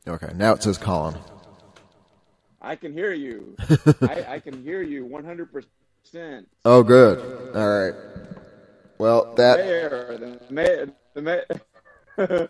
[0.08, 1.16] Okay, now it says Colin.
[2.62, 3.56] I can hear you.
[4.02, 6.46] I, I can hear you 100%.
[6.66, 7.56] Oh, good.
[7.56, 7.94] All right.
[8.98, 11.22] Well, that Mayor, the mayor, the
[12.18, 12.50] mayor.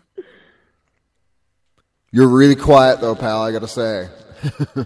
[2.12, 3.42] you're really quiet though, pal.
[3.42, 4.08] I got to say.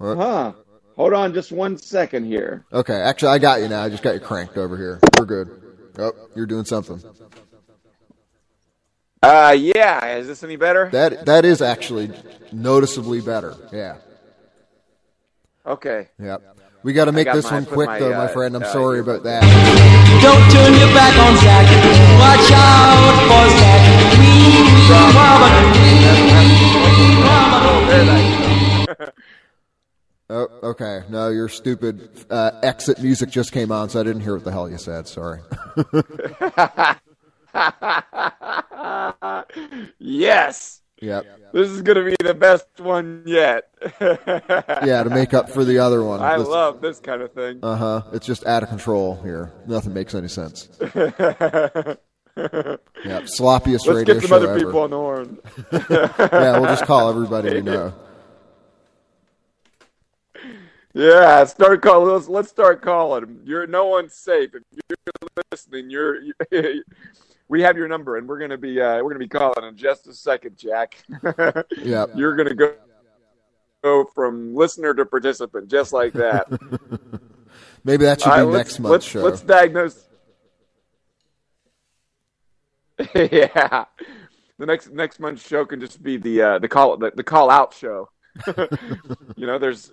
[0.00, 0.54] Huh.
[0.96, 2.64] Hold on just one second here.
[2.72, 3.82] Okay, actually, I got you now.
[3.82, 4.98] I just got you cranked over here.
[5.18, 5.69] We're good.
[5.98, 7.02] Oh, you're doing something.
[9.22, 10.16] Uh, yeah.
[10.16, 10.88] Is this any better?
[10.90, 12.10] That that is actually
[12.52, 13.54] noticeably better.
[13.72, 13.98] Yeah.
[15.66, 16.08] Okay.
[16.18, 16.56] Yep.
[16.82, 18.56] We got to make got this my- one quick, my, though, my uh, friend.
[18.56, 19.42] I'm uh, sorry about that.
[20.22, 21.68] Don't turn your back on Zach.
[22.16, 23.82] Watch out for Zach.
[24.18, 26.00] Wee, wee, wabba, wee,
[27.20, 29.12] wabba,
[30.32, 31.02] Oh, okay.
[31.08, 34.52] No, your stupid uh, exit music just came on, so I didn't hear what the
[34.52, 35.08] hell you said.
[35.08, 35.40] Sorry.
[39.98, 40.82] yes.
[41.02, 41.24] Yep.
[41.52, 43.68] This is going to be the best one yet.
[44.00, 46.20] Yeah, to make up for the other one.
[46.20, 47.58] I This- love this kind of thing.
[47.62, 48.02] Uh huh.
[48.12, 49.52] It's just out of control here.
[49.66, 50.68] Nothing makes any sense.
[52.36, 53.24] Yep.
[53.24, 54.60] Sloppiest Let's radio get some show other ever.
[54.64, 55.38] people on the horn.
[56.32, 57.92] yeah, we'll just call everybody we know.
[60.92, 62.12] Yeah, start calling.
[62.12, 63.40] Let's, let's start calling.
[63.44, 64.50] You're no one's safe.
[64.54, 66.20] If you're listening, you're.
[67.48, 70.08] we have your number, and we're gonna be uh, we're gonna be calling in just
[70.08, 70.96] a second, Jack.
[71.78, 72.10] Yep.
[72.16, 72.74] You're gonna go
[73.82, 76.48] go from listener to participant, just like that.
[77.84, 79.22] Maybe that should be right, next let's, month's let's, show.
[79.22, 80.06] Let's diagnose.
[83.14, 83.84] yeah,
[84.58, 87.48] the next next month's show can just be the uh, the call the, the call
[87.48, 88.10] out show.
[89.36, 89.92] you know, there's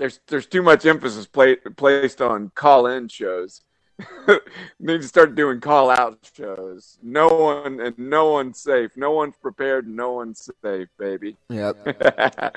[0.00, 3.60] there's there's too much emphasis pla- placed on call in shows.
[4.80, 6.96] Need to start doing call out shows.
[7.02, 8.96] No one and no one's safe.
[8.96, 9.86] No one's prepared.
[9.86, 11.36] No one's safe, baby.
[11.50, 12.56] Yep.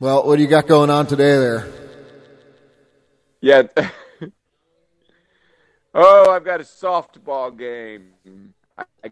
[0.00, 1.68] Well, what do you got going on today there?
[3.42, 3.64] Yeah.
[5.94, 8.54] oh, I've got a softball game.
[8.78, 9.10] I, I,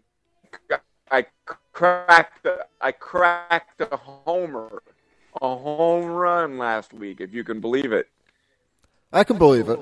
[1.11, 1.25] I
[1.73, 2.47] cracked
[2.81, 4.81] I cracked a homer,
[5.41, 8.07] a home run last week, if you can believe it.
[9.11, 9.79] I can believe it.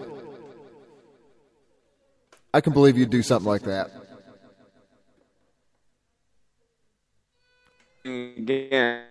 [2.54, 3.92] I can believe you'd do something like that.
[8.06, 9.04] Again,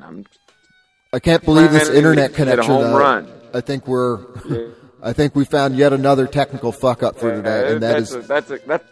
[0.00, 0.24] I'm
[1.12, 2.72] I can't believe this internet connection.
[2.72, 3.28] run.
[3.52, 4.24] I think we're.
[5.02, 8.16] I think we found yet another technical fuck up for today, and that that's is
[8.16, 8.84] a, that's a, that's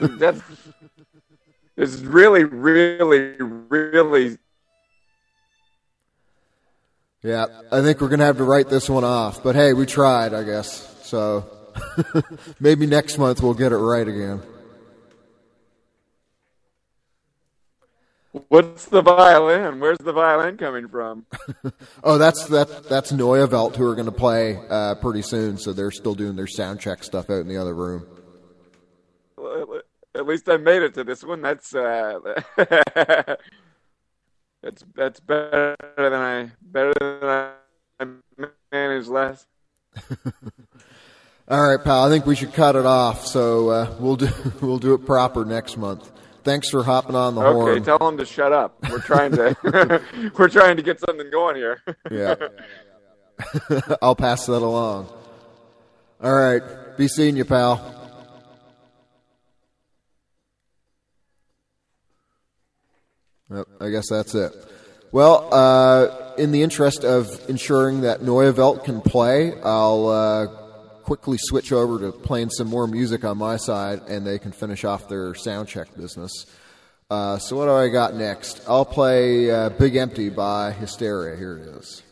[0.18, 0.40] that's
[1.78, 4.38] it's really, really, really
[7.22, 9.42] Yeah, I think we're going to have to write this one off.
[9.42, 10.94] But hey, we tried, I guess.
[11.02, 11.44] So
[12.60, 14.40] maybe next month we'll get it right again.
[18.48, 19.80] What's the violin?
[19.80, 21.26] Where's the violin coming from?
[22.04, 25.58] Oh, that's that that's Neue Welt who are going to play uh, pretty soon.
[25.58, 28.06] So they're still doing their sound check stuff out in the other room.
[30.14, 31.42] At least I made it to this one.
[31.42, 32.18] That's uh,
[34.62, 37.52] that's that's better than I better than
[38.00, 38.06] I
[38.72, 39.46] managed last.
[41.48, 42.04] All right, pal.
[42.04, 43.26] I think we should cut it off.
[43.26, 44.28] So uh, we'll do
[44.60, 46.10] we'll do it proper next month.
[46.44, 47.70] Thanks for hopping on the Okay, horn.
[47.72, 48.76] Okay, tell them to shut up.
[48.90, 50.02] We're trying to
[50.38, 51.82] we're trying to get something going here.
[52.10, 52.36] Yeah.
[54.02, 55.08] I'll pass that along.
[56.20, 56.62] All right.
[56.96, 57.97] Be seeing you, pal.
[63.50, 64.52] Yep, I guess that's it.
[65.10, 70.46] Well, uh, in the interest of ensuring that Neue Welt can play, I'll uh,
[71.02, 74.84] quickly switch over to playing some more music on my side, and they can finish
[74.84, 76.44] off their sound check business.
[77.08, 78.60] Uh, so, what do I got next?
[78.68, 81.36] I'll play uh, Big Empty by Hysteria.
[81.36, 82.02] Here it is.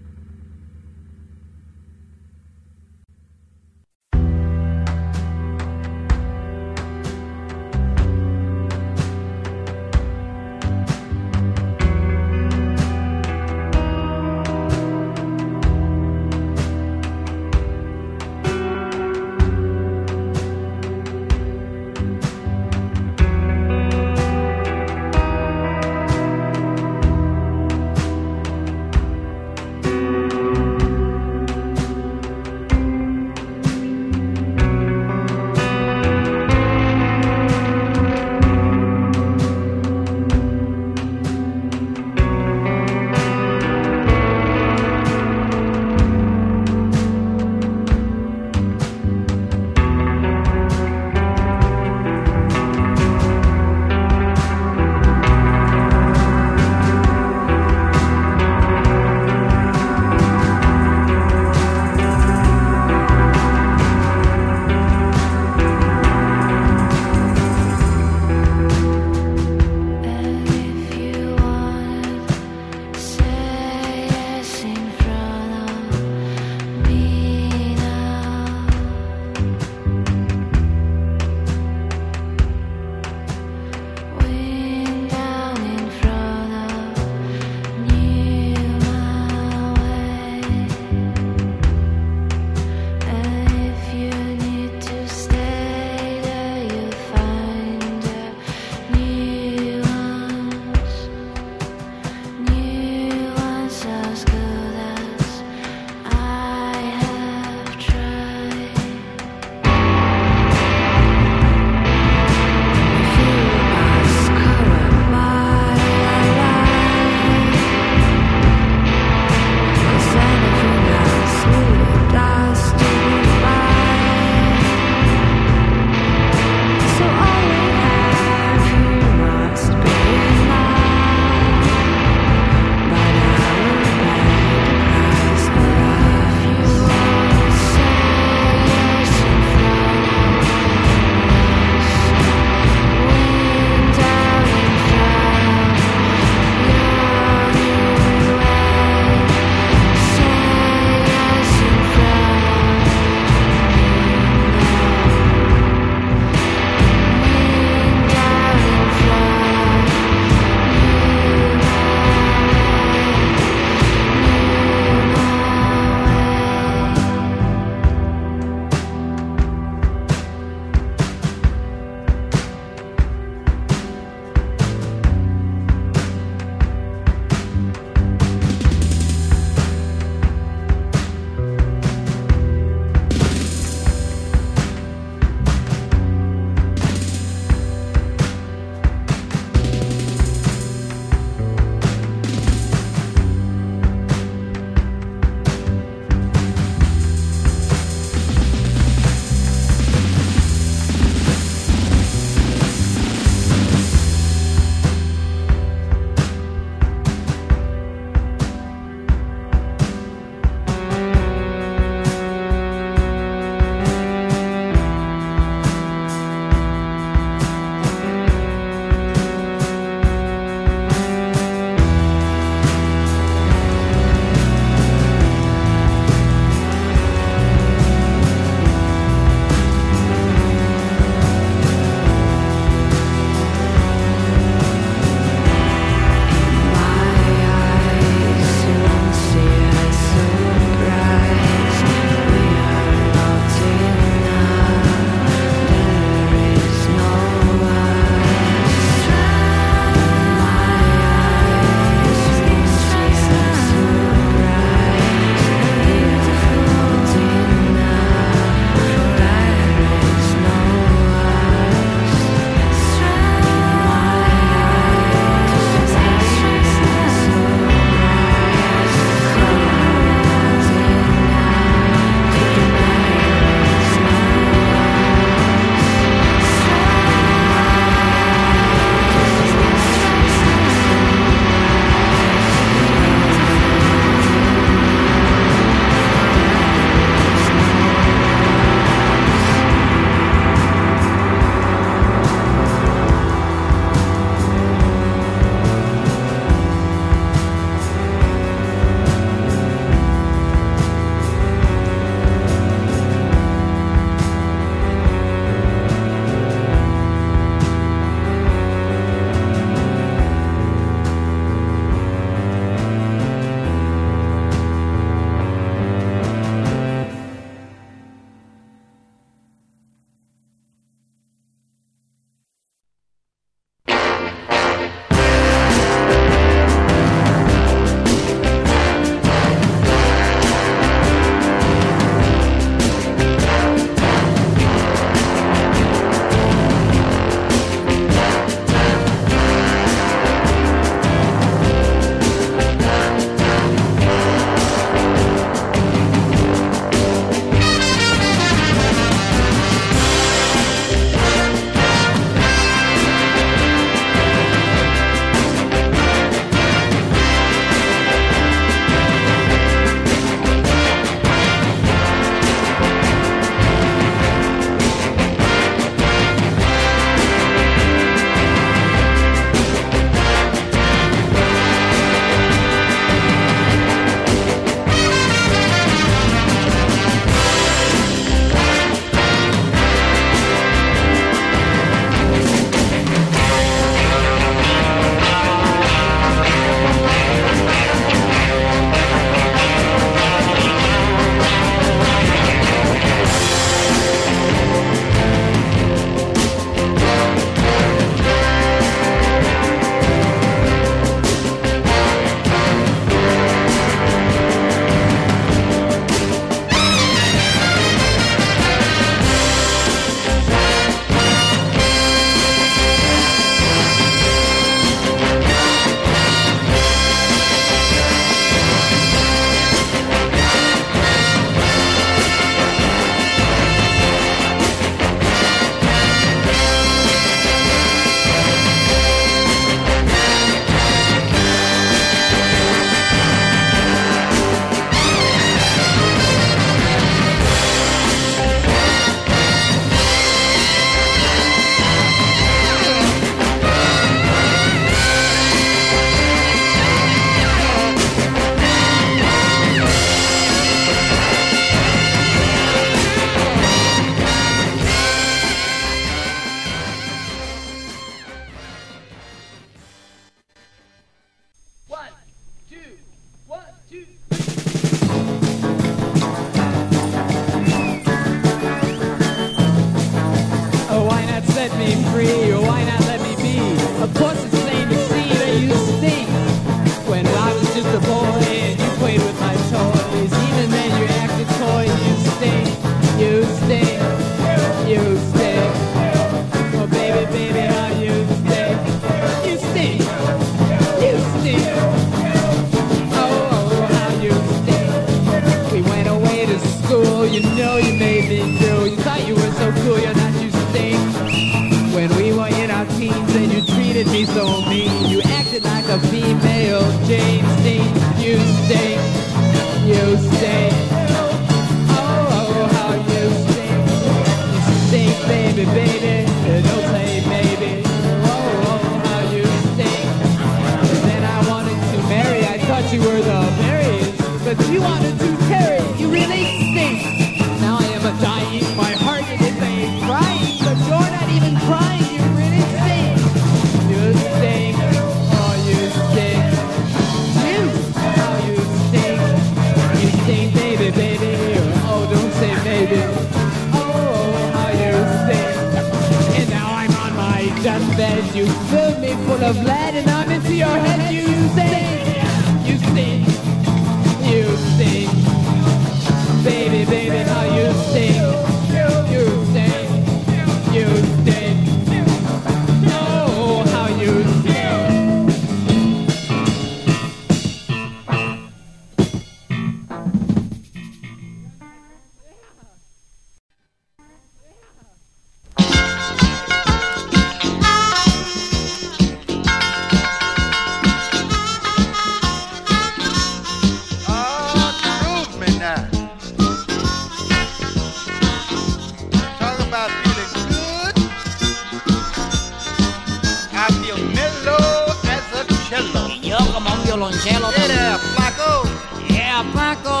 [597.30, 598.64] Hello, there, Paco.
[599.12, 600.00] Yeah, Paco.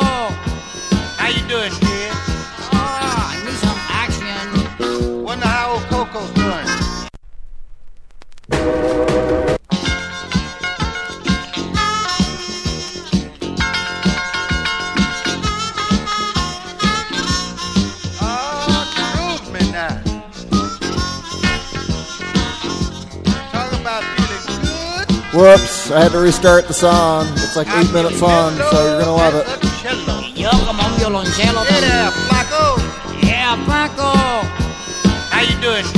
[1.18, 2.37] How you doing, kid?
[25.90, 27.26] I had to restart the song.
[27.32, 30.38] It's like eight minute fun, so you're gonna love it.
[30.38, 30.80] Yo, come
[32.28, 32.76] Paco.
[33.26, 34.12] Yeah, Paco.
[35.30, 35.97] How you doing?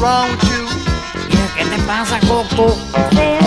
[0.00, 0.66] wrong with you?
[1.56, 3.39] ¿Qué te pasa, Coco?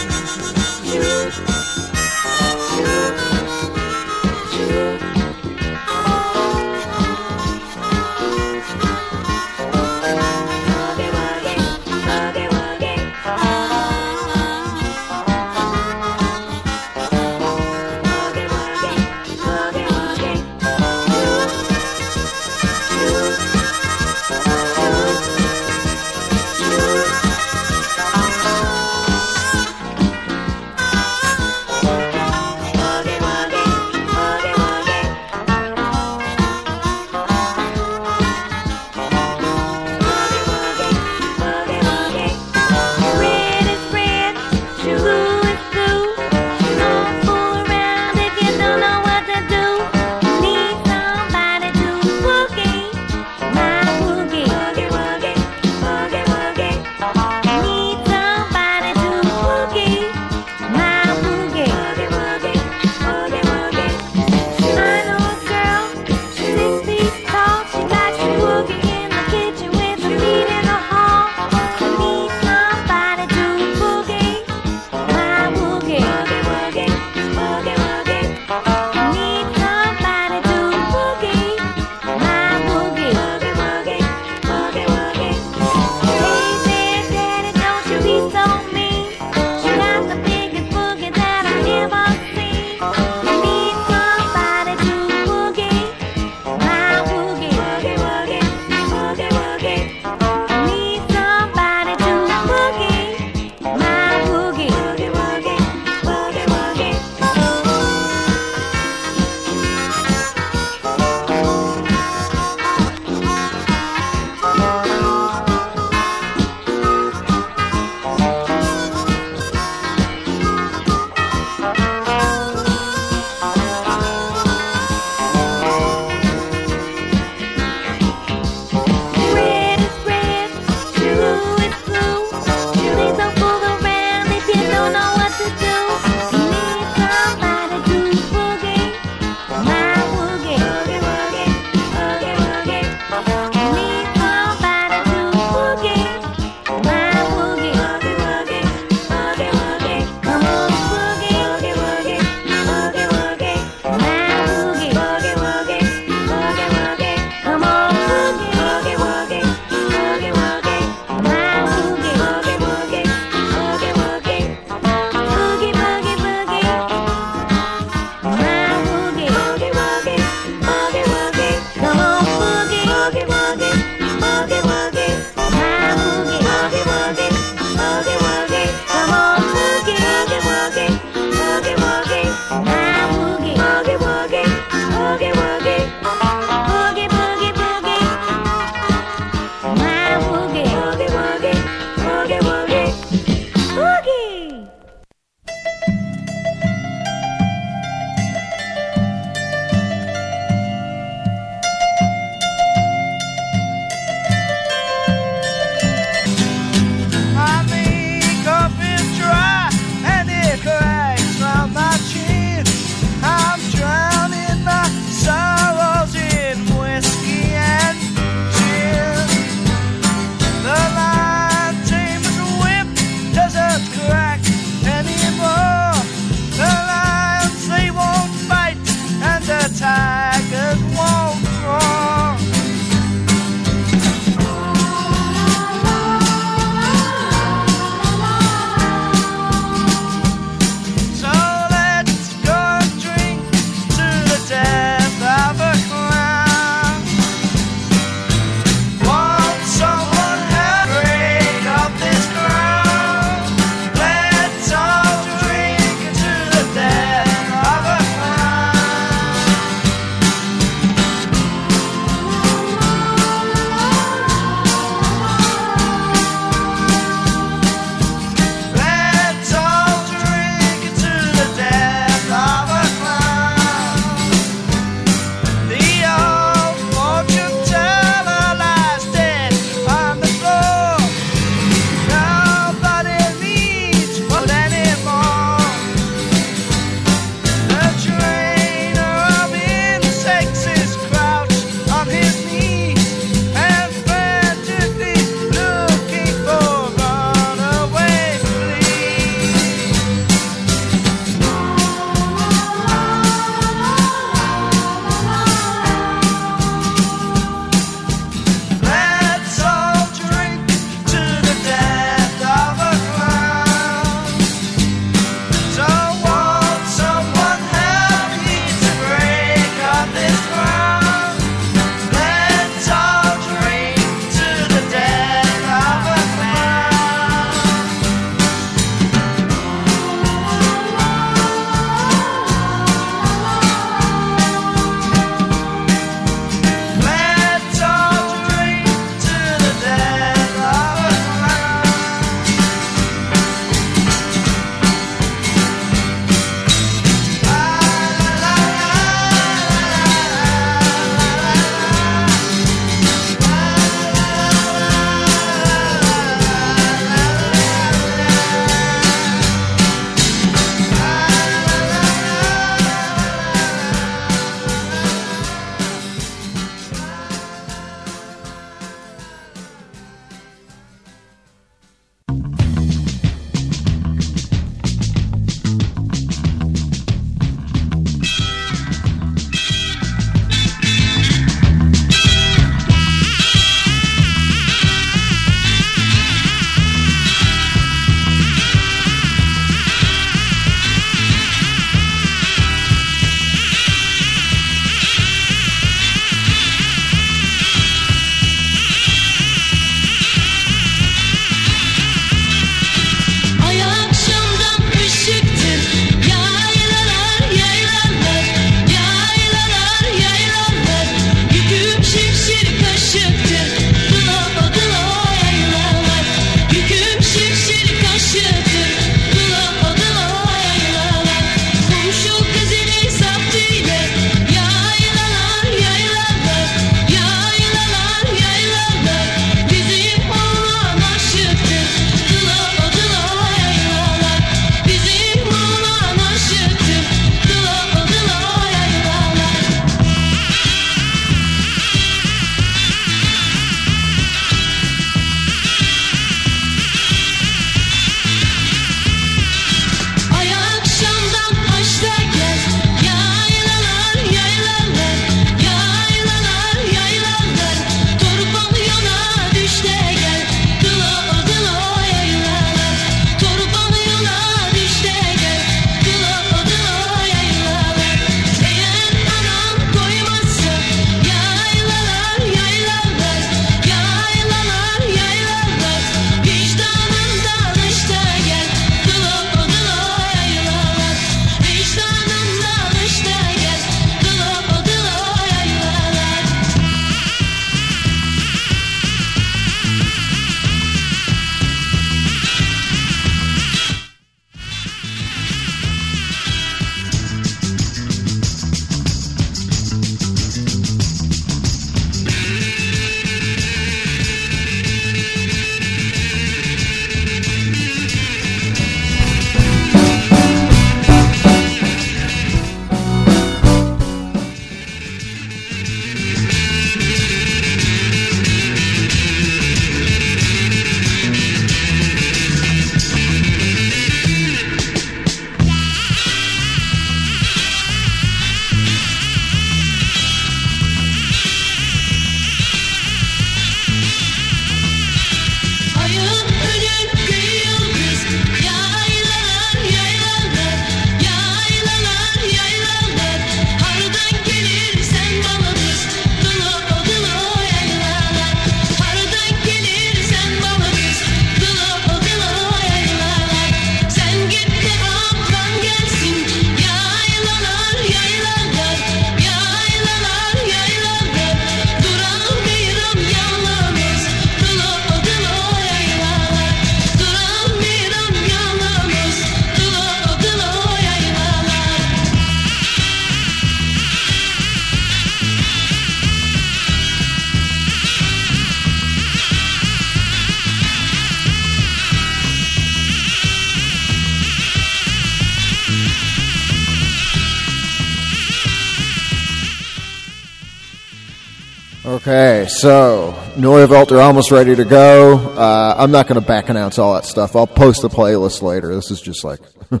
[592.80, 595.36] So Neue Welt are almost ready to go.
[595.36, 597.56] Uh, I'm not going to back announce all that stuff.
[597.56, 598.94] I'll post the playlist later.
[598.94, 599.60] This is just like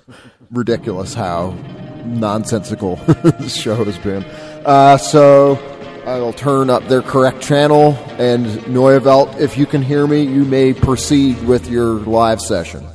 [0.50, 1.56] ridiculous how
[2.04, 2.96] nonsensical
[3.40, 4.24] this show has been.
[4.64, 5.56] Uh, so
[6.06, 10.22] I will turn up their correct channel, and Neue Welt, if you can hear me,
[10.22, 12.86] you may proceed with your live session.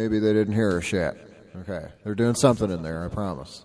[0.00, 1.16] Maybe they didn't hear us yet.
[1.56, 3.04] Okay, they're doing something in there.
[3.04, 3.64] I promise.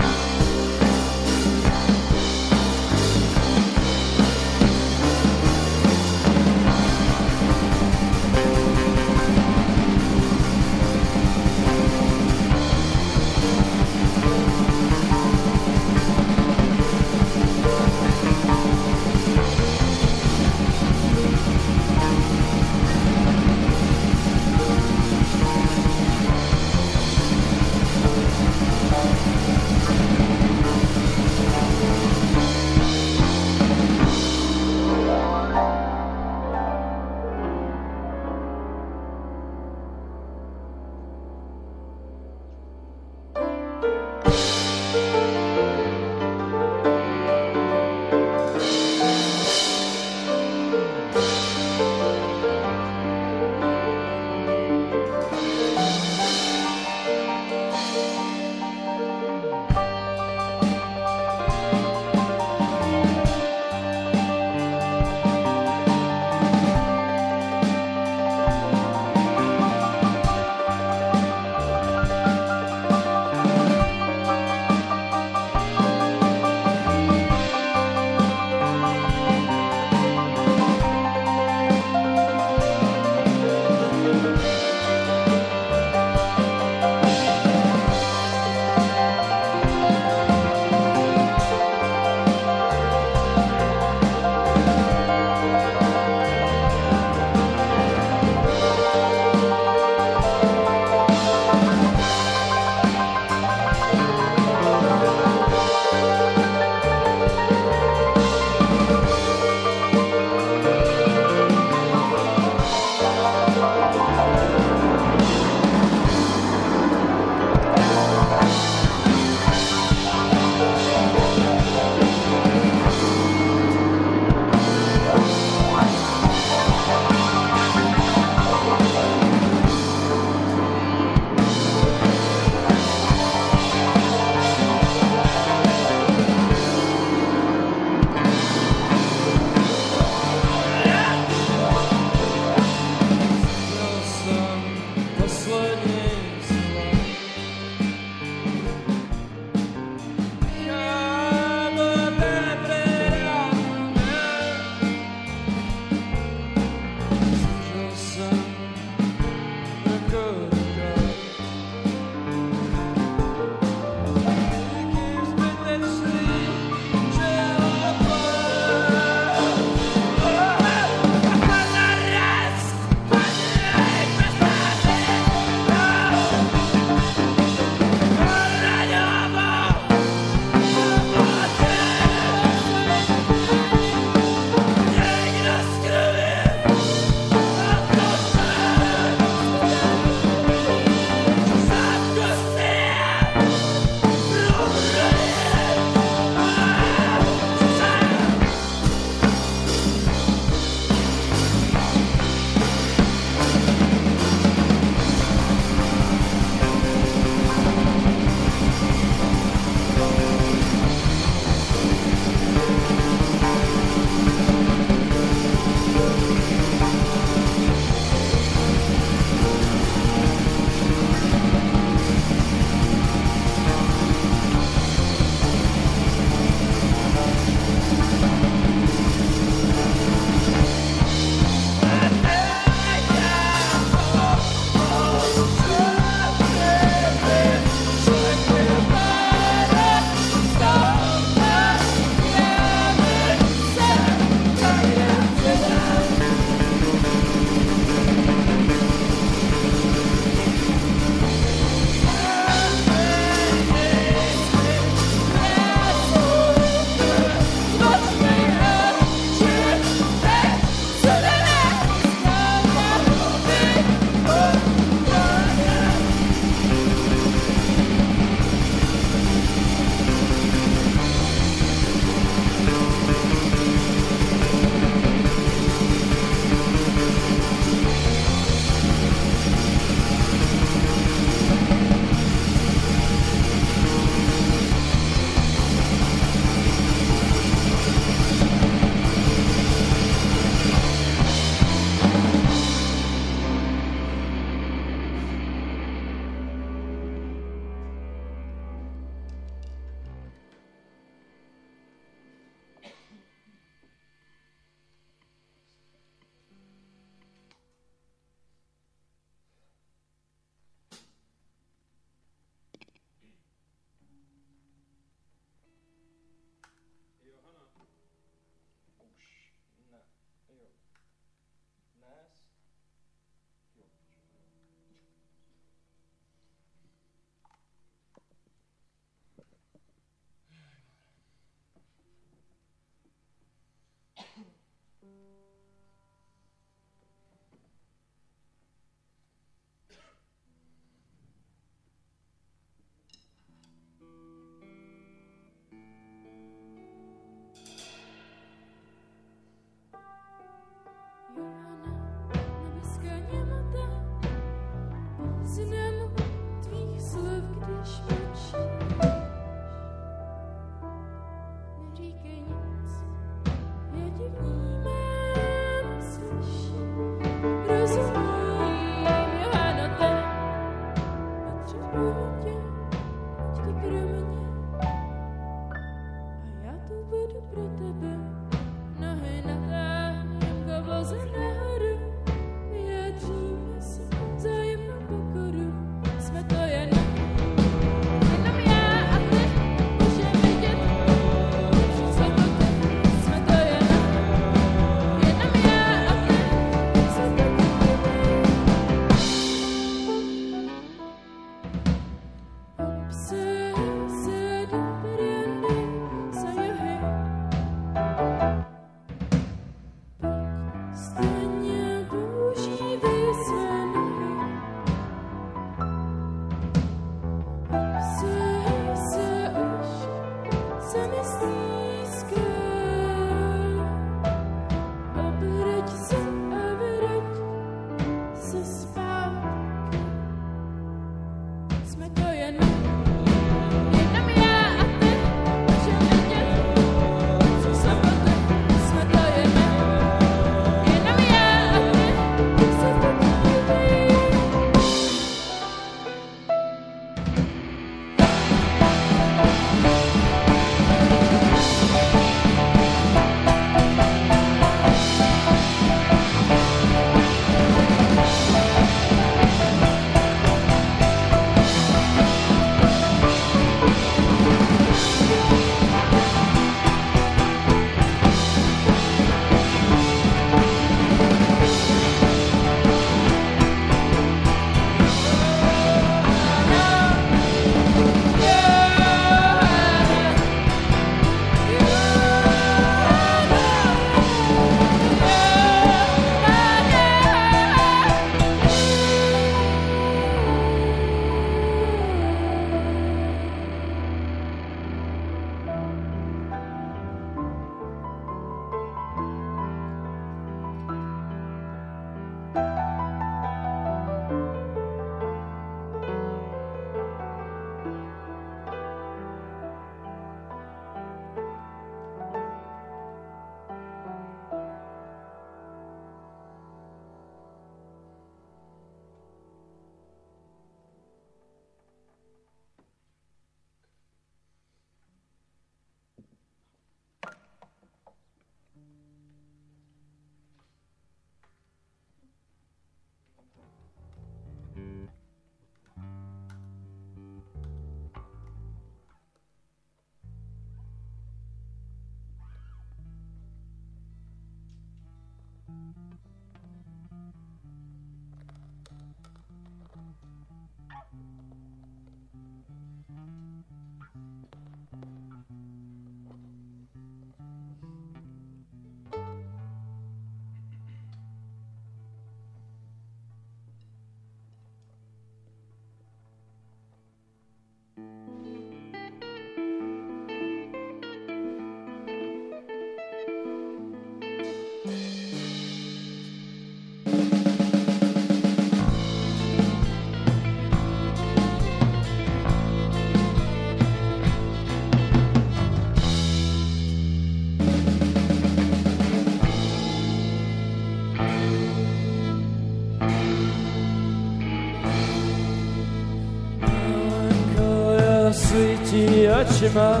[599.50, 600.00] Očima,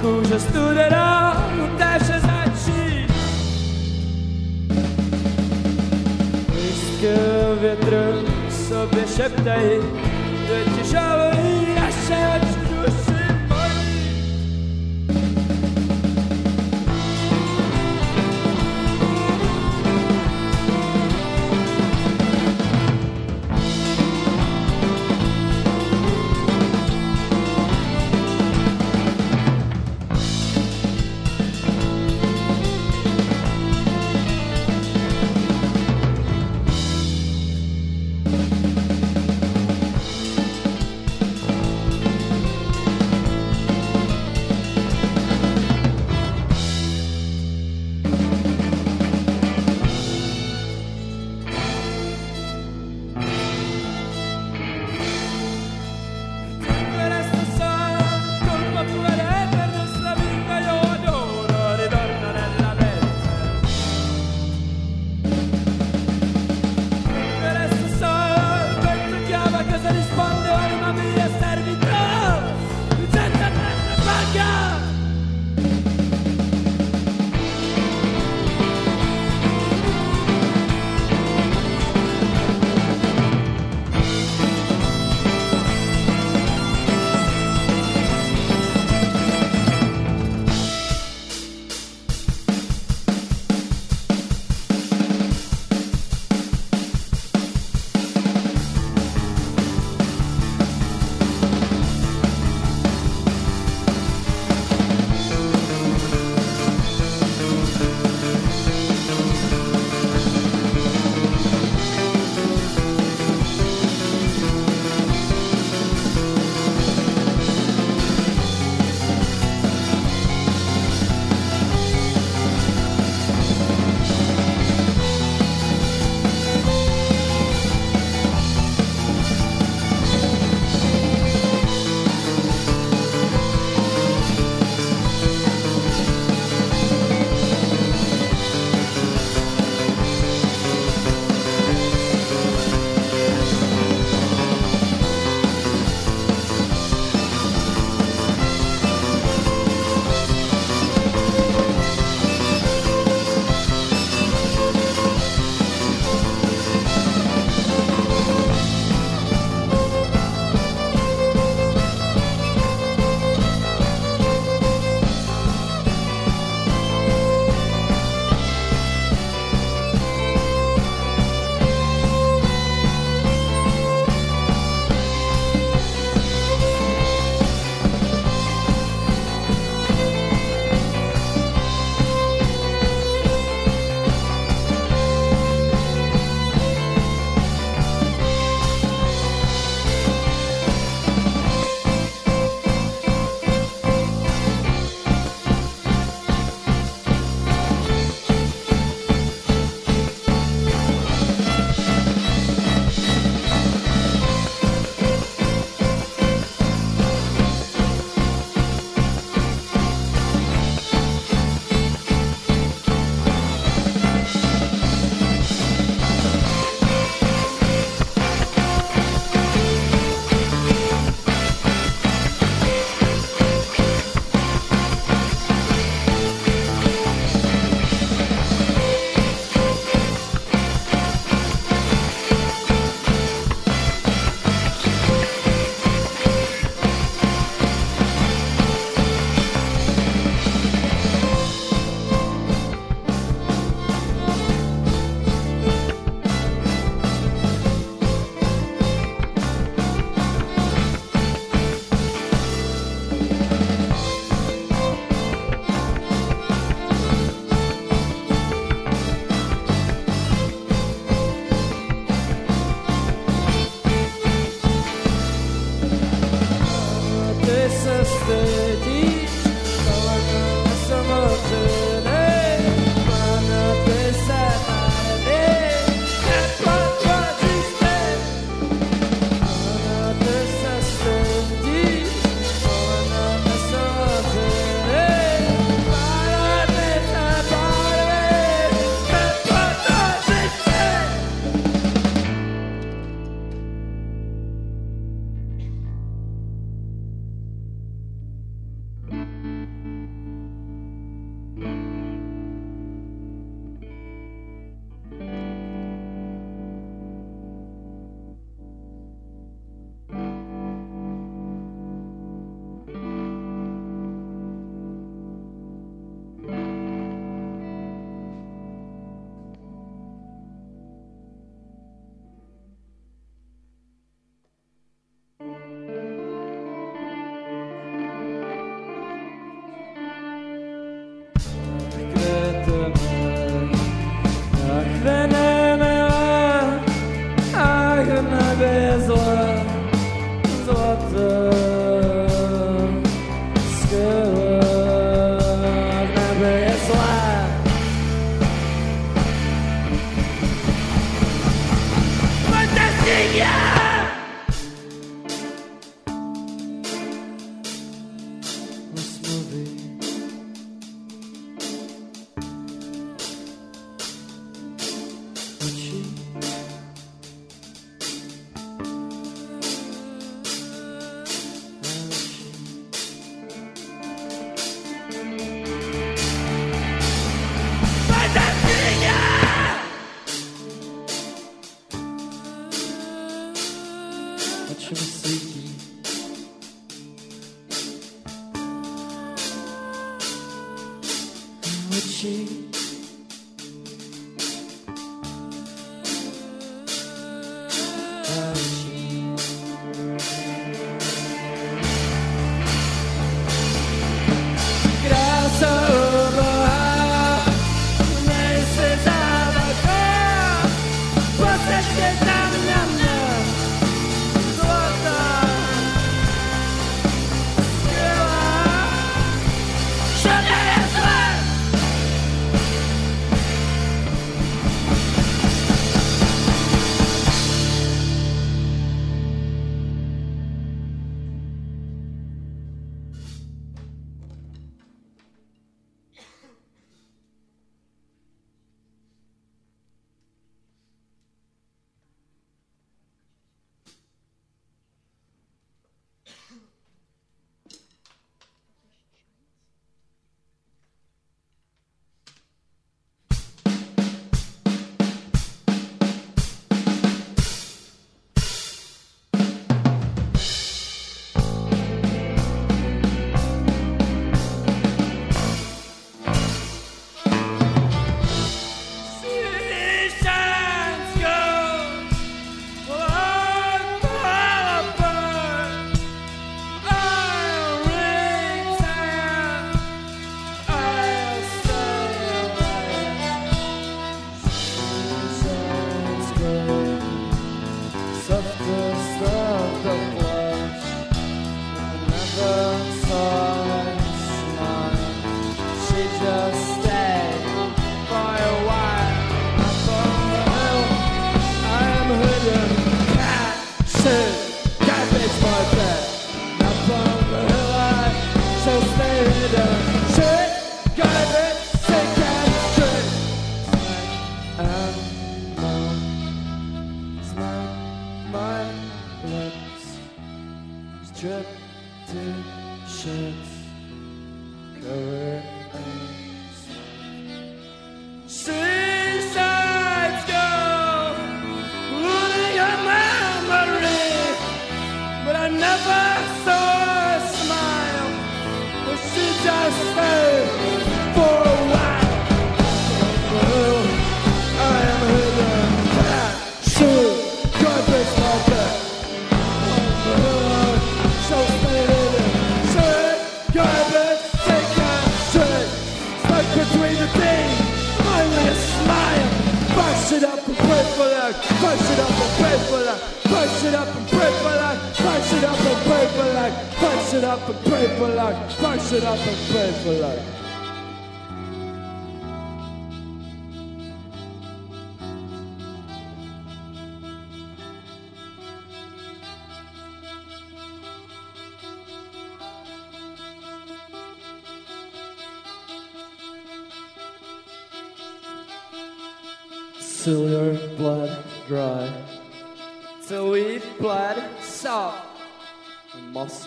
[0.00, 1.42] kůže studená,
[1.78, 3.12] teče začít.
[6.54, 7.14] Lístky
[7.60, 9.80] větru sobě šeptají,
[10.48, 12.47] teď žalují naše oči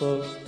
[0.02, 0.41] the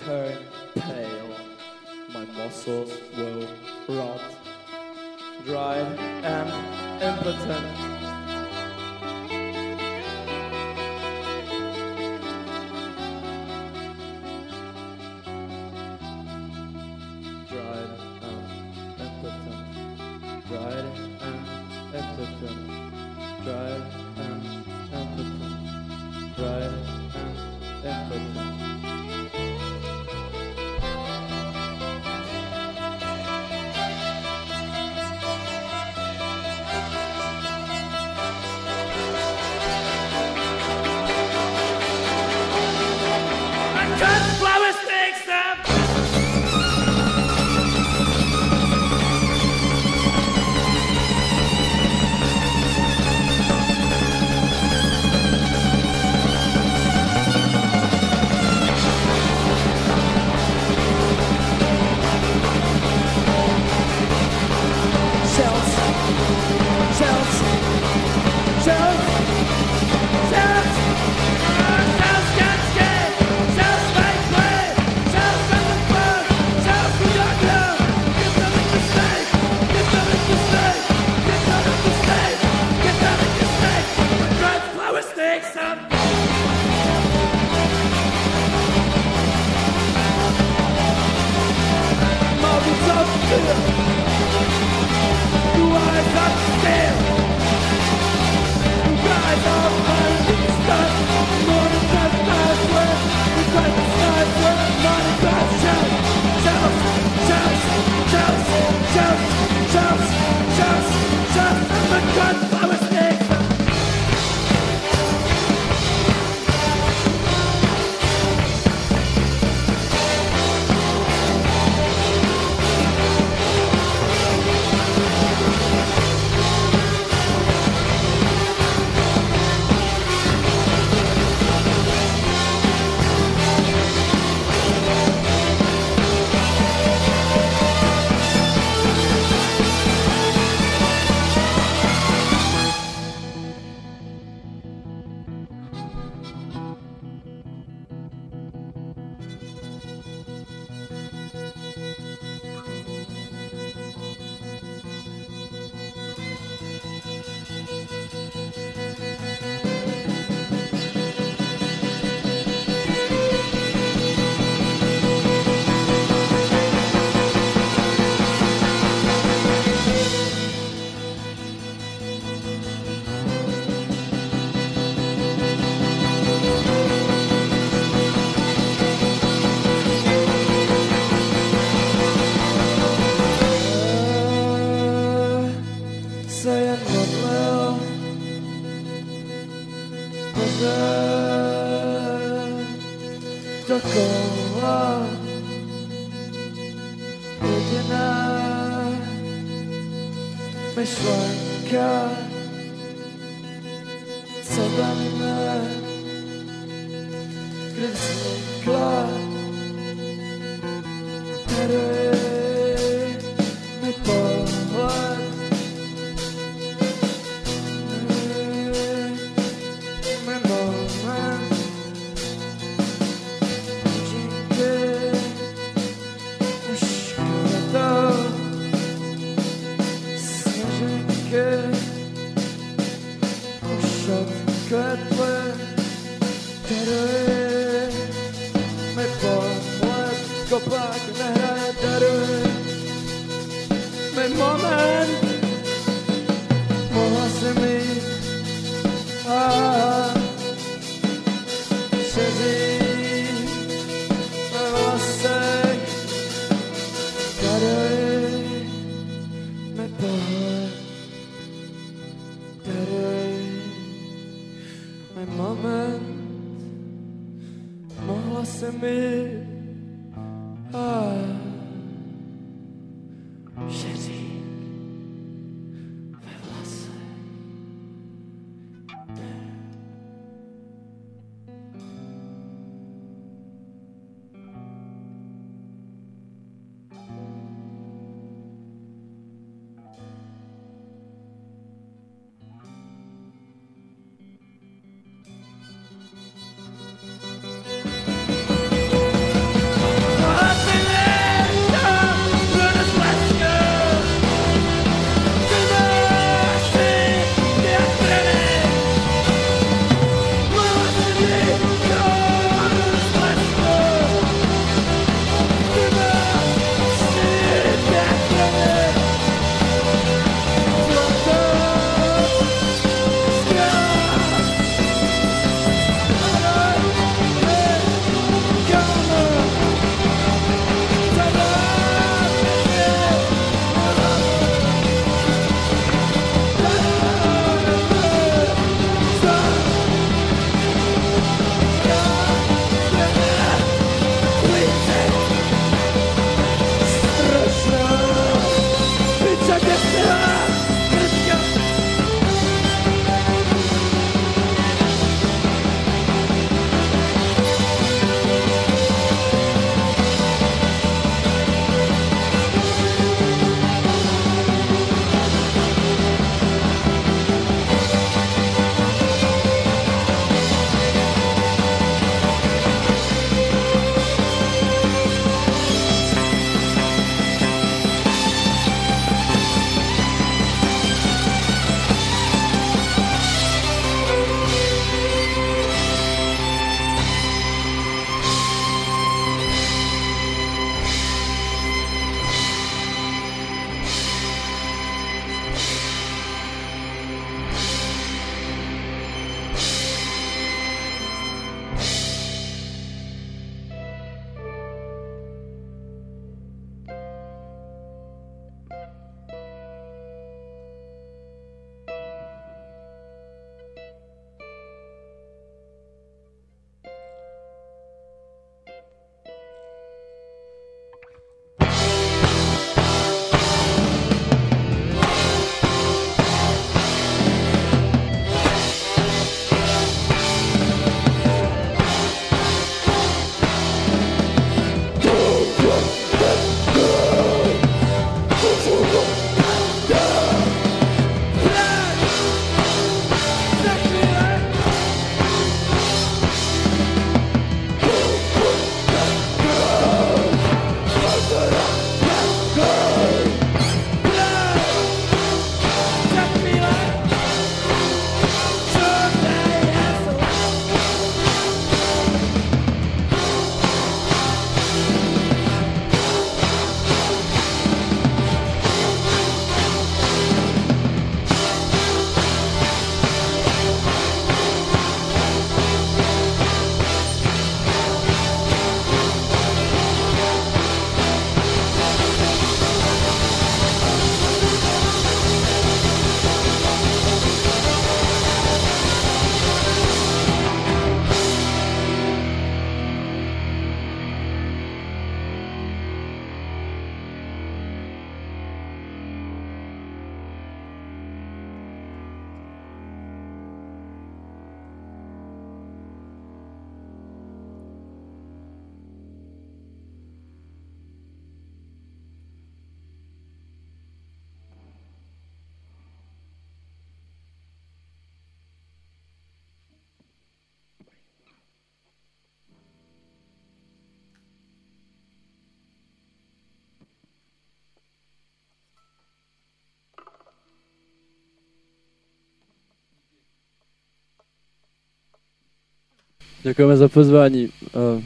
[536.45, 537.49] Děkujeme za pozvání.
[537.49, 538.03] Uh,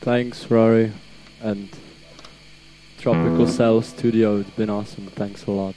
[0.00, 0.92] thanks, Rory,
[1.42, 1.76] and
[3.00, 3.52] Tropical mm.
[3.52, 4.36] Cell Studio.
[4.38, 5.10] It's been awesome.
[5.10, 5.74] Thanks a lot.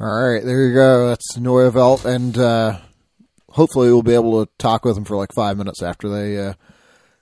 [0.00, 1.08] All right, there you go.
[1.08, 2.78] That's Neue Welt, and uh,
[3.50, 6.54] hopefully we'll be able to talk with them for like five minutes after they uh,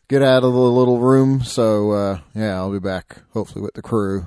[0.08, 1.42] get out of the little room.
[1.42, 4.26] So uh, yeah, I'll be back hopefully with the crew.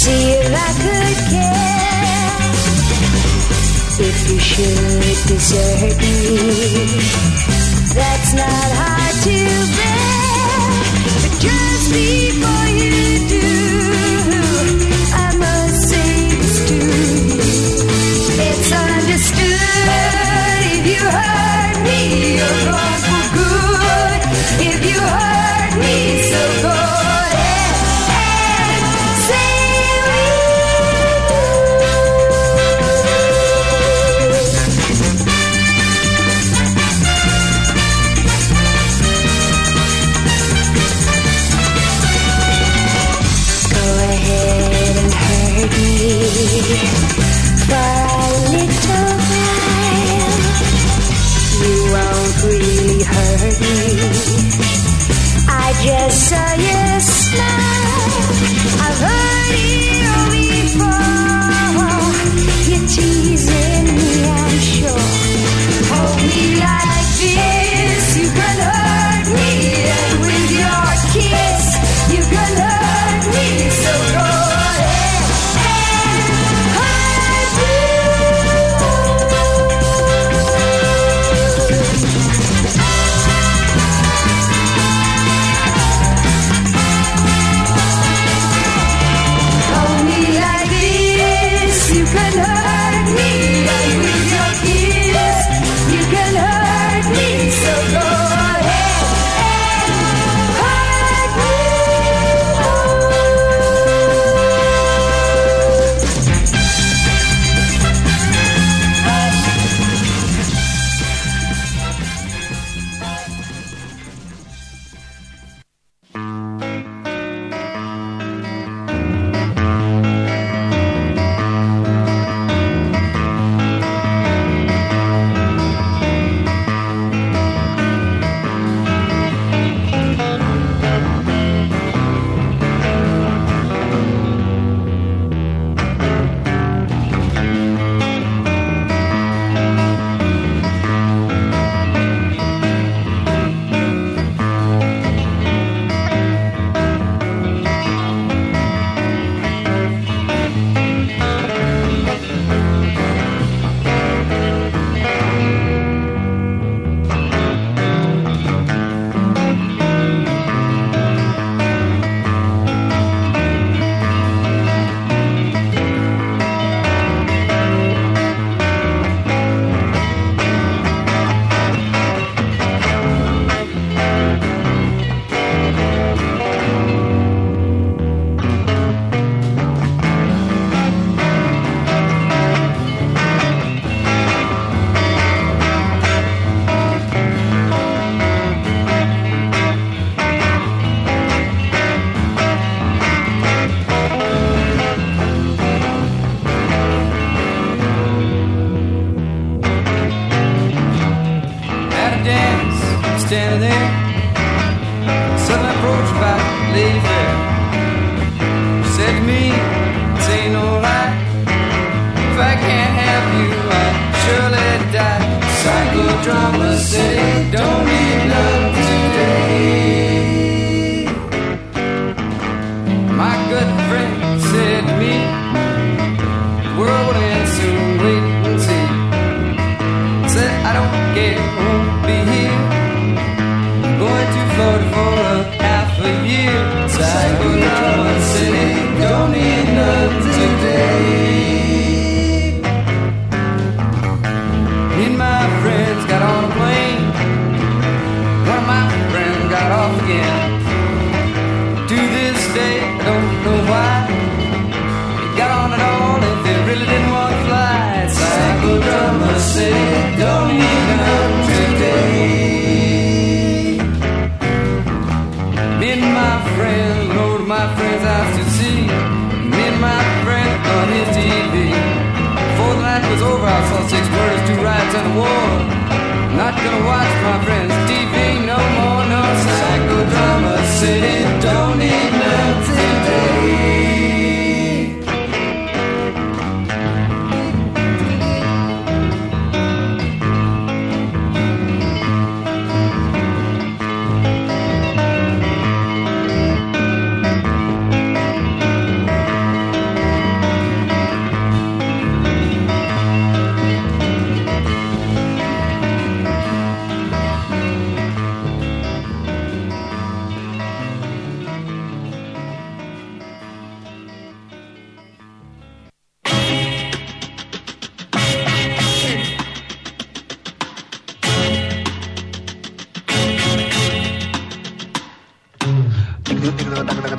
[0.00, 0.99] see you I could.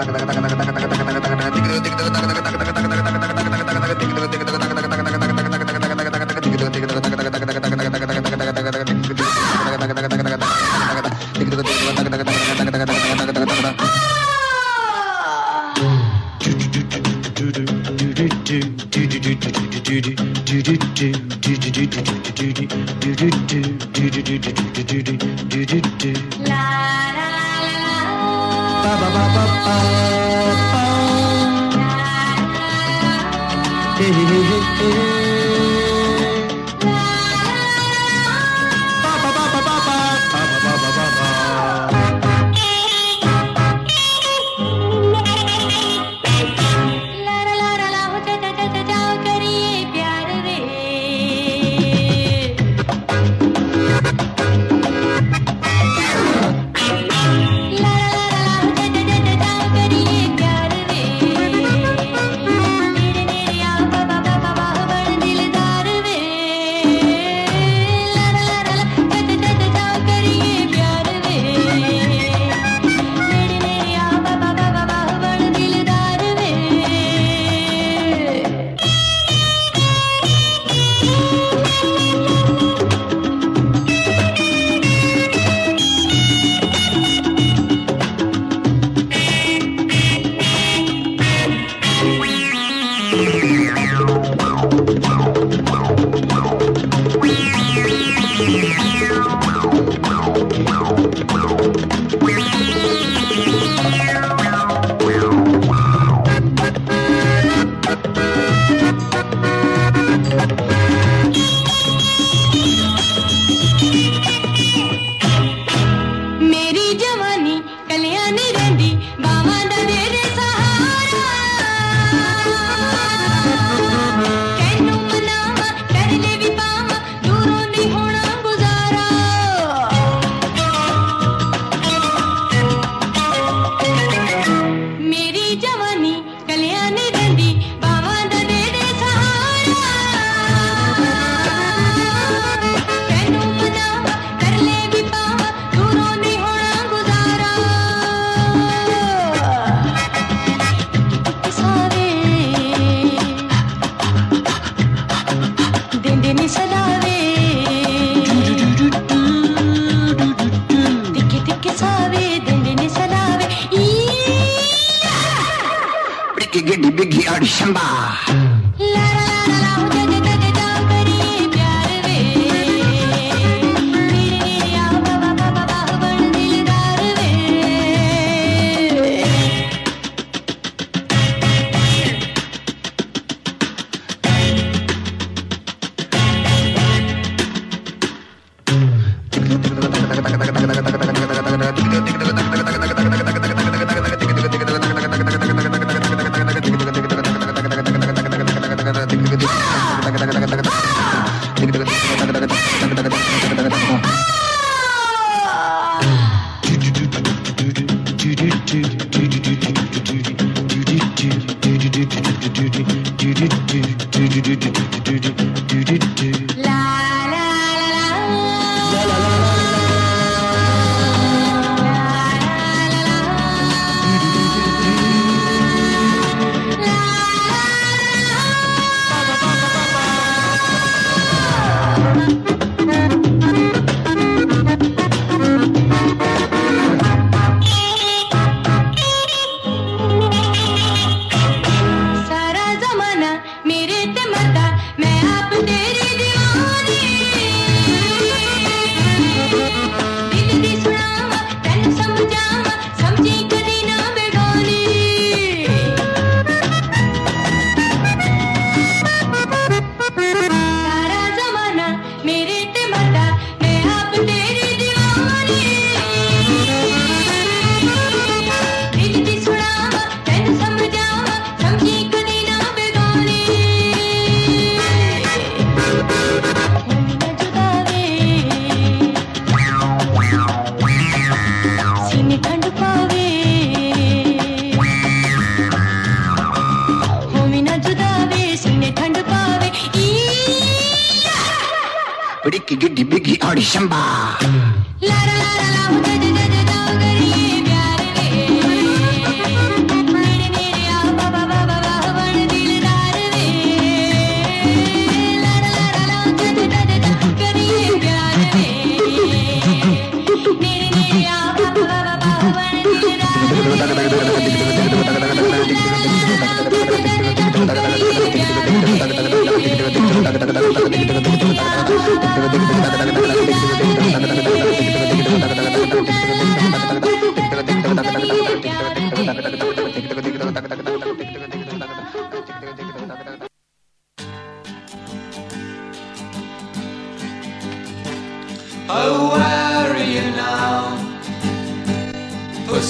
[0.07, 0.50] 那个那个那个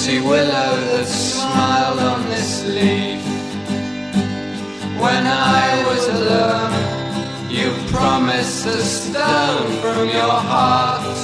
[0.02, 3.22] Pussy willow that smiled on this leaf.
[5.00, 11.16] When I was alone, you promised a stone from your heart.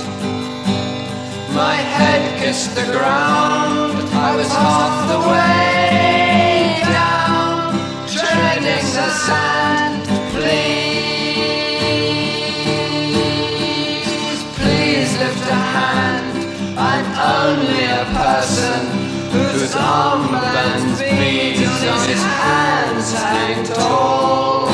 [1.57, 7.73] My head kissed the ground, I was half the way down,
[8.07, 9.68] treading the sand.
[19.69, 24.67] Whose armbands beads on his hands hang tall.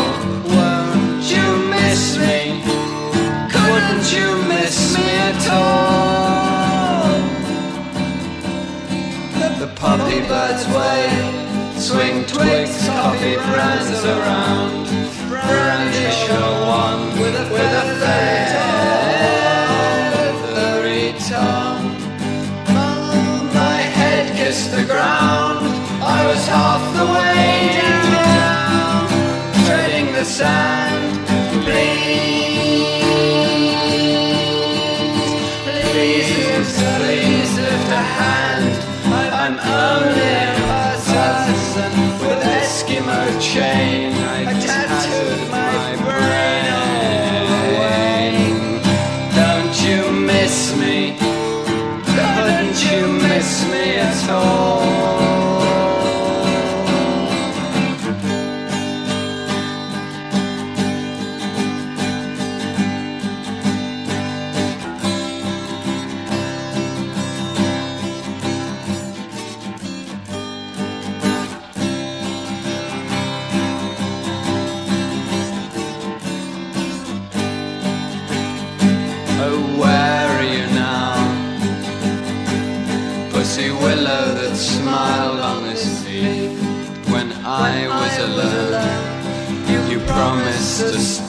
[0.55, 2.63] Won't you miss me?
[3.51, 6.35] Couldn't you miss me at all?
[9.59, 14.87] The poppy birds wave, swing twigs, coffee brands around.
[15.29, 17.94] Brandish her wand with a,
[43.55, 44.13] chain.
[44.13, 46.67] I tattooed my brain.
[47.71, 48.35] away.
[49.41, 51.17] Don't you miss me?
[52.15, 54.84] Couldn't you miss me at all?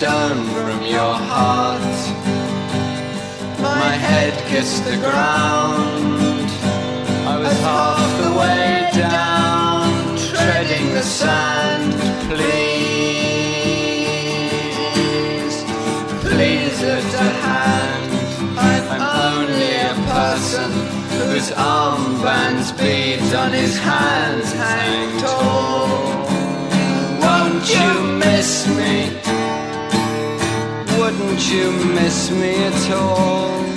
[0.05, 1.81] From your heart.
[3.59, 6.49] My head kissed the ground.
[7.27, 11.93] I was half the way down, treading the sand.
[12.29, 12.75] Please,
[16.21, 18.11] please lift a hand.
[18.59, 19.01] I'm
[19.33, 20.69] only a person
[21.17, 25.87] whose armbands beads on his hands hang tall.
[27.21, 29.24] Won't you miss me?
[31.35, 33.74] Wouldn't you miss me at all?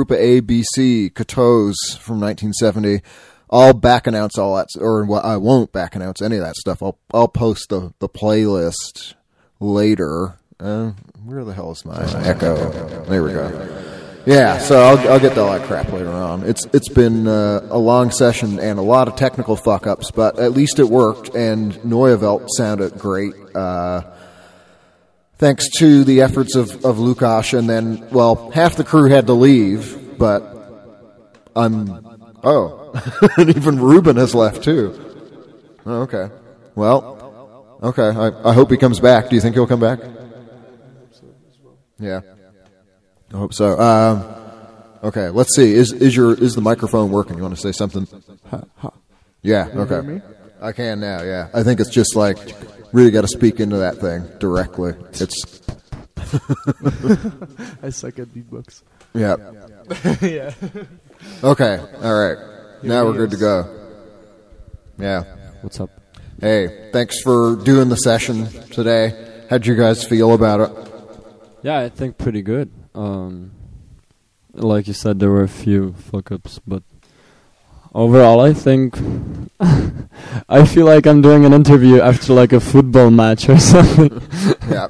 [0.00, 3.02] Group of ABC, Catos from 1970.
[3.50, 6.82] I'll back announce all that, or well, I won't back announce any of that stuff.
[6.82, 9.12] I'll I'll post the the playlist
[9.60, 10.38] later.
[10.58, 12.56] Uh, where the hell is my echo?
[13.10, 14.22] There we go.
[14.24, 16.44] Yeah, so I'll I'll get to all that crap later on.
[16.44, 20.38] It's it's been uh, a long session and a lot of technical fuck ups, but
[20.38, 23.34] at least it worked and Neue Welt sounded great.
[23.54, 24.00] Uh,
[25.40, 29.32] thanks to the efforts of, of Lukash and then well, half the crew had to
[29.32, 30.42] leave, but
[31.56, 32.06] I'm
[32.44, 32.92] oh
[33.36, 34.94] and even Ruben has left too.
[35.86, 36.28] Oh, okay.
[36.74, 38.08] Well, okay.
[38.08, 39.30] I, I hope he comes back.
[39.30, 40.00] Do you think he'll come back?
[41.98, 42.20] Yeah.
[43.32, 43.78] I hope so.
[43.78, 44.24] Um,
[45.04, 45.72] okay, let's see.
[45.72, 47.36] Is is your is the microphone working?
[47.36, 48.06] You want to say something?
[49.42, 49.68] Yeah.
[49.74, 50.20] Okay.
[50.60, 51.22] I can now.
[51.22, 51.48] Yeah.
[51.54, 52.36] I think it's just like
[52.92, 54.94] really got to speak into that thing directly.
[55.12, 55.60] It's
[57.82, 58.82] I suck at beatbox.
[59.14, 59.36] yeah.
[60.22, 60.52] yeah.
[61.42, 61.78] Okay.
[62.02, 62.38] All right.
[62.82, 63.90] Now we're good to go.
[64.98, 65.24] Yeah.
[65.62, 65.90] What's up?
[66.40, 69.44] Hey, thanks for doing the session today.
[69.50, 70.92] How'd you guys feel about it?
[71.62, 72.70] Yeah, I think pretty good.
[72.94, 73.52] Um,
[74.52, 76.82] like you said, there were a few fuck ups, but
[77.94, 78.96] overall, I think
[80.48, 84.20] I feel like I'm doing an interview after like a football match or something.
[84.68, 84.88] Yeah.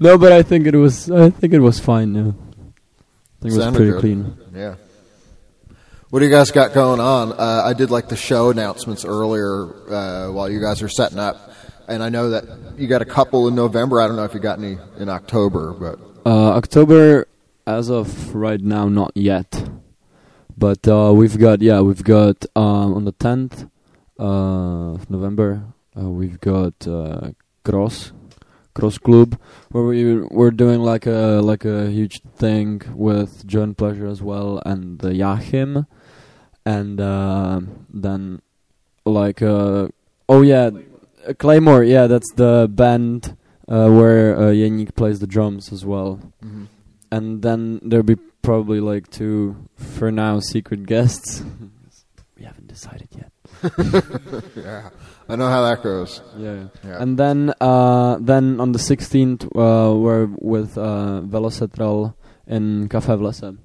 [0.00, 1.10] No, but I think it was.
[1.10, 2.14] I think it was fine.
[2.14, 2.20] Yeah.
[2.22, 2.34] I think
[3.42, 4.00] it was Sounded pretty good.
[4.00, 4.36] clean.
[4.54, 4.74] Yeah.
[6.10, 7.32] What do you guys got going on?
[7.32, 11.52] Uh, I did like the show announcements earlier uh, while you guys are setting up,
[11.86, 12.44] and I know that
[12.78, 14.00] you got a couple in November.
[14.00, 17.26] I don't know if you got any in October, but Uh, October,
[17.66, 19.68] as of right now, not yet.
[20.58, 23.66] But uh, we've got yeah, we've got um, on the tenth
[24.18, 25.62] uh, of November,
[25.96, 27.30] uh, we've got uh,
[27.64, 28.10] Cross
[28.74, 29.38] Cross Club,
[29.70, 34.60] where we we're doing like a like a huge thing with John Pleasure as well
[34.66, 35.86] and the Yachim,
[36.66, 38.42] and uh, then
[39.06, 39.86] like uh,
[40.28, 40.70] oh yeah,
[41.38, 43.36] Claymore yeah that's the band
[43.68, 46.18] uh, where uh, Yannick plays the drums as well.
[46.44, 46.66] Mhm.
[47.10, 51.42] And then there'll be probably like two, for now, secret guests.
[52.36, 53.32] we haven't decided yet.
[54.56, 54.90] yeah,
[55.28, 56.22] I know how that goes.
[56.36, 56.68] Yeah.
[56.84, 57.02] yeah.
[57.02, 62.14] And then, uh, then on the 16th, uh, we're with uh, Velocetral
[62.46, 63.56] in Cafe V lese.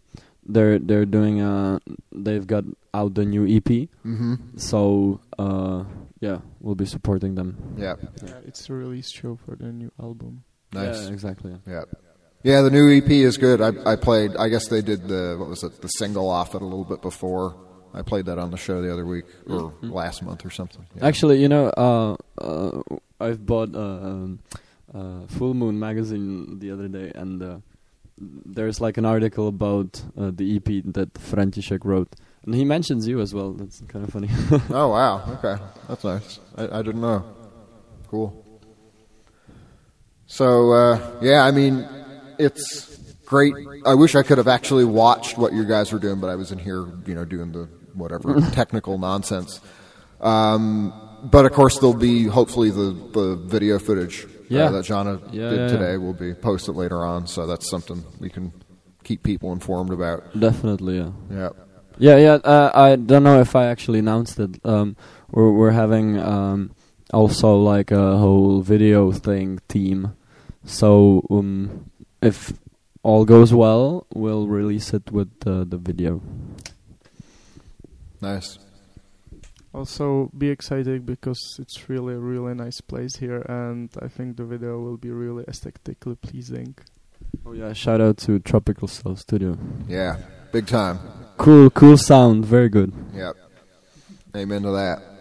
[0.46, 1.80] They're they're doing uh
[2.12, 3.88] they've got out the new EP.
[4.04, 4.60] Mhm.
[4.60, 5.86] So uh
[6.20, 7.76] yeah, we'll be supporting them.
[7.78, 7.96] Yeah.
[8.22, 10.44] Yeah, it's a release show for the new album.
[10.74, 11.06] Nice.
[11.08, 11.56] Yeah, exactly.
[11.66, 11.84] Yeah.
[12.44, 13.62] Yeah, the new EP is good.
[13.62, 14.36] I I played.
[14.38, 15.82] I guess they did the what was it?
[15.82, 17.56] The single off it a little bit before.
[17.94, 19.92] I played that on the show the other week or Mhm.
[19.94, 20.86] last month or something.
[20.96, 21.06] Yeah.
[21.08, 22.82] Actually, you know, uh, uh,
[23.20, 24.40] I've bought uh, um,
[24.94, 27.58] uh, Full Moon magazine the other day, and uh,
[28.20, 32.10] there's like an article about uh, the EP that František wrote,
[32.44, 33.54] and he mentions you as well.
[33.54, 34.30] That's kind of funny.
[34.72, 35.22] oh wow.
[35.38, 36.40] Okay, that's nice.
[36.58, 37.24] I, I didn't know.
[38.10, 38.34] Cool.
[40.26, 41.88] So uh, yeah, I mean,
[42.40, 42.96] it's
[43.26, 43.54] great.
[43.86, 46.52] I wish I could have actually watched what you guys were doing, but I was
[46.52, 49.60] in here, you know, doing the whatever technical nonsense.
[50.22, 54.66] Um, but of course, there'll be hopefully the the video footage Yeah.
[54.66, 55.98] uh, that Jana Yeah, did yeah, today yeah.
[55.98, 57.28] will be posted later on.
[57.28, 58.52] So that's something we can
[59.04, 60.38] keep people informed about.
[60.40, 61.12] Definitely, yeah.
[61.32, 61.50] Yeah.
[62.00, 62.34] Yeah, yeah.
[62.44, 64.60] Uh, I don't know if I actually announced it.
[64.66, 64.96] Um,
[65.32, 66.72] we're we're having um,
[67.14, 70.16] also like a whole video thing team.
[70.66, 71.92] So um,
[72.26, 72.54] if
[73.04, 76.22] all goes well, we'll release it with the the video.
[78.22, 78.58] Nice.
[79.74, 84.46] Also, be excited because it's really a really nice place here, and I think the
[84.46, 86.76] video will be really aesthetically pleasing.
[87.46, 87.74] Oh yeah!
[87.74, 89.58] Shout out to Tropical Cell Studio.
[89.88, 90.18] Yeah,
[90.52, 91.00] big time.
[91.38, 92.46] Cool, cool sound.
[92.46, 92.94] Very good.
[93.16, 93.36] Yep.
[94.36, 95.13] Amen to that.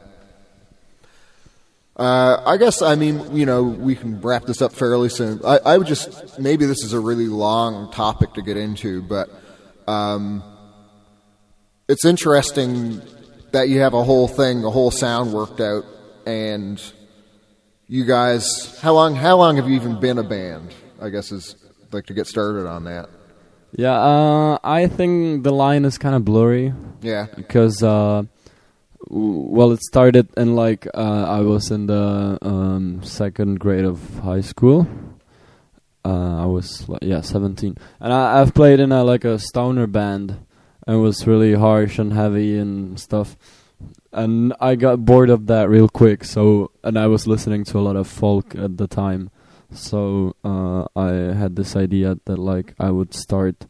[1.96, 5.40] Uh, I guess I mean you know we can wrap this up fairly soon.
[5.44, 9.28] I, I would just maybe this is a really long topic to get into, but
[9.86, 10.42] um,
[11.88, 13.02] it's interesting
[13.52, 15.84] that you have a whole thing, a whole sound worked out,
[16.26, 16.82] and
[17.88, 18.78] you guys.
[18.80, 19.14] How long?
[19.14, 20.74] How long have you even been a band?
[21.00, 21.56] I guess is
[21.92, 23.10] like to get started on that.
[23.74, 26.74] Yeah, uh, I think the line is kind of blurry.
[27.00, 27.26] Yeah.
[27.34, 28.24] Because, uh,
[29.12, 34.40] well, it started in like uh, I was in the um, second grade of high
[34.40, 34.88] school.
[36.04, 39.86] Uh, I was like, yeah, seventeen, and I, I've played in a like a stoner
[39.86, 40.38] band.
[40.86, 43.36] and It was really harsh and heavy and stuff.
[44.12, 46.24] And I got bored of that real quick.
[46.24, 49.30] So, and I was listening to a lot of folk at the time.
[49.72, 53.66] So uh, I had this idea that like I would start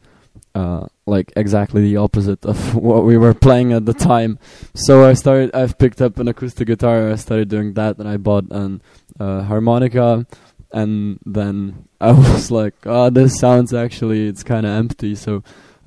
[0.54, 4.38] uh, like exactly the opposite of what we were playing at the time.
[4.74, 5.54] So I started.
[5.54, 7.10] I've picked up an acoustic guitar.
[7.10, 8.82] I started doing that, and I bought an
[9.18, 10.26] uh, harmonica.
[10.72, 15.42] And then I was like, "Oh, this sounds actually it's kind of empty." So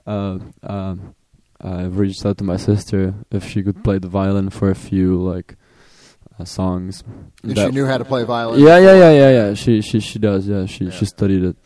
[0.08, 1.16] uh, um,
[1.62, 5.22] I reached out to my sister if she could play the violin for a few
[5.22, 5.56] like
[6.40, 7.04] uh, songs.
[7.44, 9.54] She knew how to play violin Yeah, yeah, yeah, yeah, yeah.
[9.54, 10.48] She she she does.
[10.48, 11.58] Yeah, she she studied it.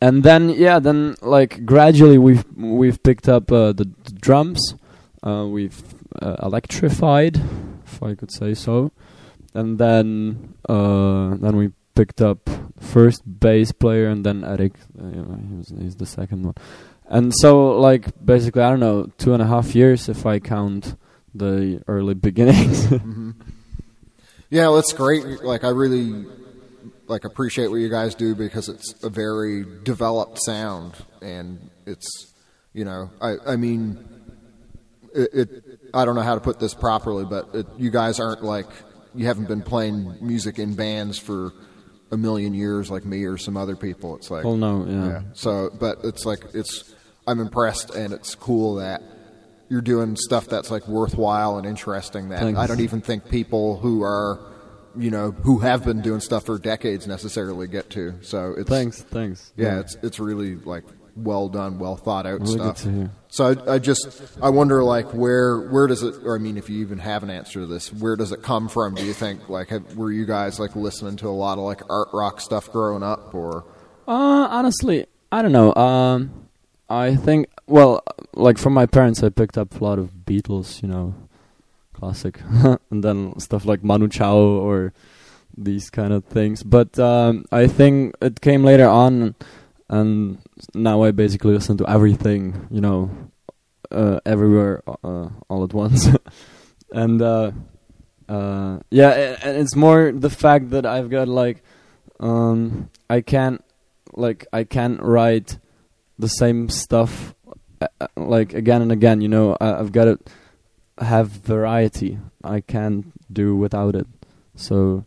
[0.00, 4.74] And then yeah, then like gradually we've we've picked up uh, the, the drums.
[5.22, 5.82] Uh, we've
[6.20, 7.36] uh, electrified,
[7.84, 8.92] if I could say so.
[9.52, 12.48] And then uh, then we picked up
[12.80, 14.72] first bass player, and then Eric.
[14.98, 16.54] Uh, he was, he's the second one.
[17.06, 20.96] And so like basically I don't know two and a half years if I count
[21.34, 22.86] the early beginnings.
[22.86, 23.34] Mhm.
[24.48, 25.44] Yeah, that's great.
[25.44, 26.26] Like, I really
[27.10, 32.32] like appreciate what you guys do because it's a very developed sound, and it's
[32.72, 34.08] you know, I I mean,
[35.14, 35.30] it.
[35.34, 38.68] it I don't know how to put this properly, but it, you guys aren't like
[39.14, 41.52] you haven't been playing music in bands for
[42.12, 44.16] a million years like me or some other people.
[44.16, 45.22] It's like Oh, no, yeah.
[45.32, 46.94] So, but it's like it's
[47.26, 49.02] I'm impressed, and it's cool that
[49.68, 52.28] you're doing stuff that's like worthwhile and interesting.
[52.28, 52.58] That Thanks.
[52.58, 54.40] I don't even think people who are,
[54.96, 58.14] you know, who have been doing stuff for decades necessarily get to.
[58.22, 59.52] So it's Thanks, thanks.
[59.56, 59.80] Yeah, Yeah.
[59.80, 60.84] it's it's really like
[61.16, 62.86] well done, well thought out Really stuff.
[63.28, 66.68] So I, I just I wonder like where where does it or I mean if
[66.70, 69.48] you even have an answer to this where does it come from do you think
[69.48, 72.70] like have, were you guys like listening to a lot of like art rock stuff
[72.72, 73.64] growing up or
[74.08, 75.74] Uh, honestly, I don't know.
[75.74, 76.48] Um,
[76.88, 78.02] I think well,
[78.34, 81.14] like from my parents, I picked up a lot of Beatles, you know,
[82.00, 82.40] classic,
[82.90, 84.92] and then stuff like Manu Chao or
[85.56, 86.62] these kind of things.
[86.62, 89.34] But um, I think it came later on,
[89.88, 90.38] and
[90.74, 93.10] now I basically listen to everything, you know,
[93.90, 96.08] uh, everywhere, uh, all at once,
[96.92, 97.52] and uh,
[98.28, 101.62] uh, yeah, and it's more the fact that I've got like,
[102.18, 103.62] um, I can't
[104.14, 105.58] like I can't write
[106.18, 107.34] the same stuff
[107.80, 109.20] uh, uh, like again and again.
[109.20, 110.18] You know, I, I've got to
[111.00, 112.18] have variety.
[112.42, 114.06] I can't do without it.
[114.54, 115.04] So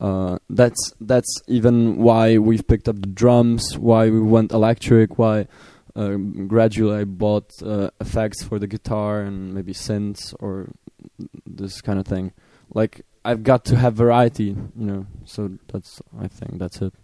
[0.00, 3.76] uh, that's that's even why we've picked up the drums.
[3.78, 5.18] Why we went electric.
[5.18, 5.46] Why
[5.96, 6.14] uh,
[6.46, 10.70] gradually I bought uh, effects for the guitar and maybe synths or
[11.46, 12.32] this kind of thing.
[12.72, 14.56] Like I've got to have variety.
[14.76, 15.06] You know.
[15.24, 16.94] So that's I think that's it.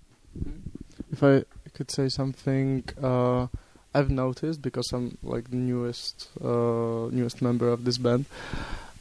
[1.11, 3.49] If I could say something, uh,
[3.95, 8.27] I've noticed because I'm like the newest uh, newest member of this band.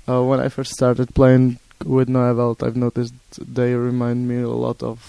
[0.07, 4.49] Uh, when I first started playing with Neue Welt, I've noticed they remind me a
[4.49, 4.99] lot of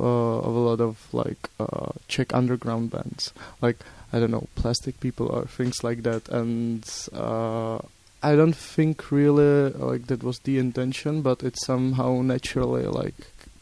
[0.00, 3.78] uh, of a lot of like uh, Czech underground bands, like
[4.12, 6.28] I don't know, Plastic People or things like that.
[6.28, 7.78] And uh,
[8.22, 13.14] I don't think really like that was the intention, but it somehow naturally like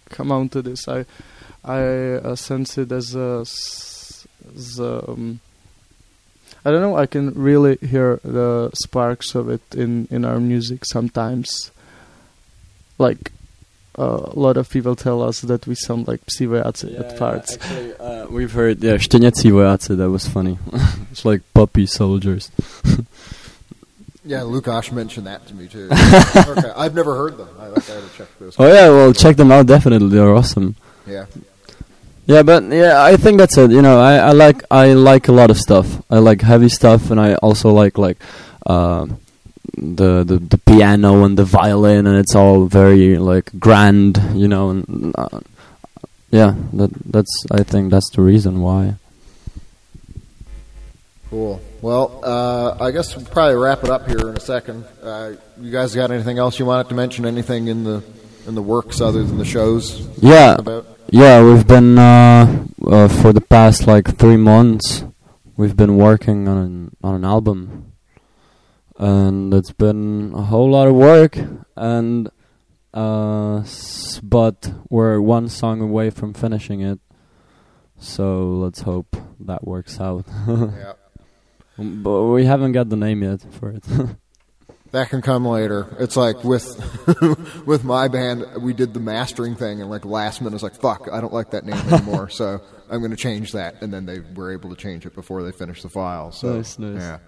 [0.08, 0.88] come out to this.
[0.88, 1.04] I
[1.64, 1.82] I
[2.22, 5.40] uh, sense it as a, as um,
[6.66, 6.96] I don't know.
[6.96, 11.70] I can really hear the sparks of it in in our music sometimes.
[12.98, 13.30] Like
[13.96, 17.56] uh, a lot of people tell us that we sound like Psí vojáci at parts.
[18.00, 19.96] Uh, we've heard yeah, Štěněcí vojáci.
[19.96, 20.58] That was funny.
[21.12, 22.50] it's like puppy soldiers.
[24.28, 25.88] Yeah, Lukash mentioned that to me too.
[25.88, 27.48] okay, I've never heard them.
[27.60, 28.56] I, like, I gotta check those.
[28.58, 29.66] Oh yeah, well check them out.
[29.66, 30.74] Definitely, they're awesome.
[31.06, 31.26] Yeah.
[32.26, 33.70] Yeah, but yeah, I think that's it.
[33.70, 36.02] You know, I, I like I like a lot of stuff.
[36.10, 38.18] I like heavy stuff, and I also like like
[38.66, 39.06] uh,
[39.78, 44.20] the the the piano and the violin, and it's all very like grand.
[44.34, 45.40] You know, and uh,
[46.30, 48.96] yeah, that that's I think that's the reason why.
[51.30, 51.60] Cool.
[51.80, 54.84] Well, uh, I guess we'll probably wrap it up here in a second.
[55.00, 57.24] Uh, you guys got anything else you wanted to mention?
[57.24, 58.02] Anything in the
[58.48, 60.08] in the works other than the shows?
[60.18, 60.95] Yeah, About?
[61.10, 65.04] Yeah, we've been uh, uh, for the past like three months.
[65.56, 67.92] We've been working on an on an album,
[68.98, 71.38] and it's been a whole lot of work.
[71.76, 72.28] And
[72.94, 76.98] uh, s- but we're one song away from finishing it,
[77.98, 80.24] so let's hope that works out.
[80.48, 80.92] Yeah.
[81.78, 83.84] But we haven't got the name yet for it.
[84.96, 85.94] That can come later.
[85.98, 86.64] It's like with
[87.66, 90.76] with my band, we did the mastering thing, and like last minute, I was like,
[90.76, 94.06] "Fuck, I don't like that name anymore." so I'm going to change that, and then
[94.06, 96.32] they were able to change it before they finished the file.
[96.32, 97.02] So Nice, nice.
[97.02, 97.18] yeah,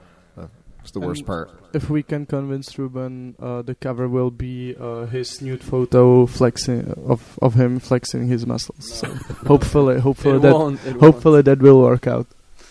[0.79, 1.51] that's the worst And part.
[1.75, 6.95] If we can convince Ruben, uh, the cover will be uh, his nude photo flexing
[7.07, 8.91] of of him flexing his muscles.
[8.91, 9.09] So
[9.47, 12.29] hopefully, hopefully It that won't, it hopefully that will work out.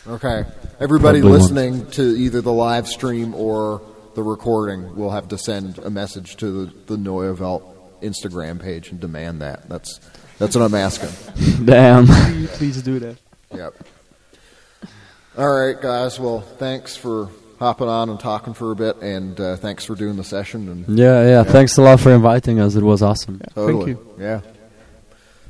[0.08, 0.44] Okay.
[0.80, 3.82] Everybody Probably listening to either the live stream or
[4.18, 8.90] the recording we'll have to send a message to the, the Neue Welt Instagram page
[8.90, 9.70] and demand that.
[9.70, 10.00] That's
[10.40, 11.66] that's what I'm asking.
[11.66, 12.08] Damn.
[12.08, 13.18] Please, please do that.
[13.54, 13.76] Yep.
[15.38, 16.20] All right, guys.
[16.20, 17.30] Well, thanks for
[17.60, 20.68] hopping on and talking for a bit, and uh, thanks for doing the session.
[20.68, 21.44] And Yeah, yeah.
[21.44, 22.74] Thanks a lot for inviting us.
[22.74, 23.40] It was awesome.
[23.54, 23.94] Totally.
[23.94, 24.16] Thank you.
[24.20, 24.42] Yeah.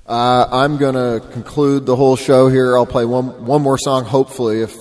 [0.05, 2.77] Uh, I'm gonna conclude the whole show here.
[2.77, 4.75] I'll play one one more song, hopefully, if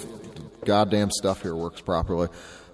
[0.64, 2.26] goddamn stuff here works properly.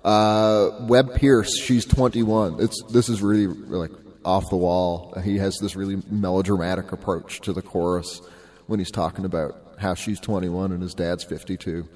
[0.05, 2.57] Uh, Webb Pierce, she's 21.
[2.61, 3.91] It's this is really like
[4.25, 5.15] off the wall.
[5.23, 8.21] He has this really melodramatic approach to the chorus
[8.67, 11.89] when he's talking about how she's 21 and his dad's 52.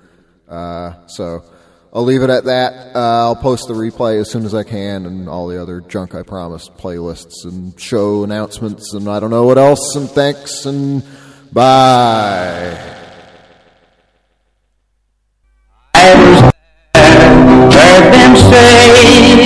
[0.49, 1.45] Uh, so
[1.93, 2.95] I'll leave it at that.
[2.95, 6.15] Uh, I'll post the replay as soon as I can and all the other junk
[6.15, 9.97] I promised, playlists and show announcements and I don't know what else.
[9.97, 11.03] And thanks and
[11.53, 12.93] bye.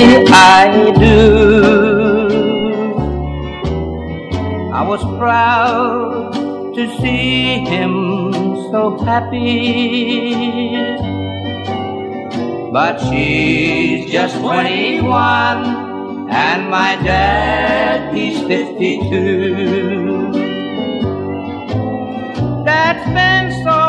[0.02, 2.28] I do.
[4.72, 6.32] I was proud
[6.74, 7.92] to see him
[8.70, 10.74] so happy.
[12.72, 15.90] But she's just 21
[16.30, 20.32] and my dad, he's 52.
[22.64, 23.80] That's been so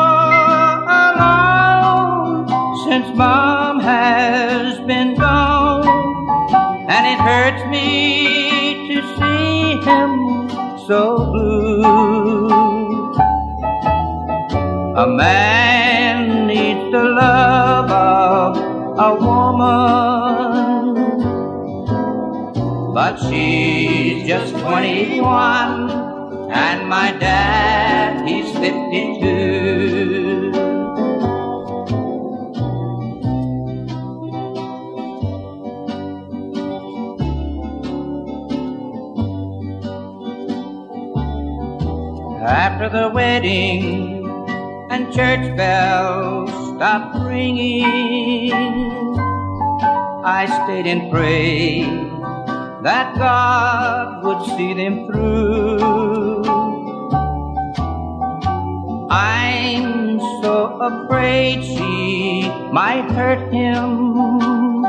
[1.22, 2.48] long
[2.84, 5.81] since mom has been gone,
[6.94, 10.12] and it hurts me to see him
[10.86, 11.00] so
[11.32, 12.50] blue.
[15.04, 18.58] A man needs the love of
[19.08, 20.94] a woman,
[22.92, 25.90] but she's just 21,
[26.50, 30.01] and my dad, he's 52.
[42.44, 44.26] After the wedding
[44.90, 48.50] and church bells stopped ringing,
[50.24, 52.10] I stayed and prayed
[52.82, 56.42] that God would see them through.
[59.08, 64.82] I'm so afraid she might hurt him,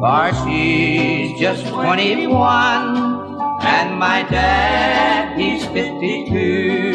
[0.00, 3.17] for she's just 21
[3.60, 6.94] and my dad, he's 52.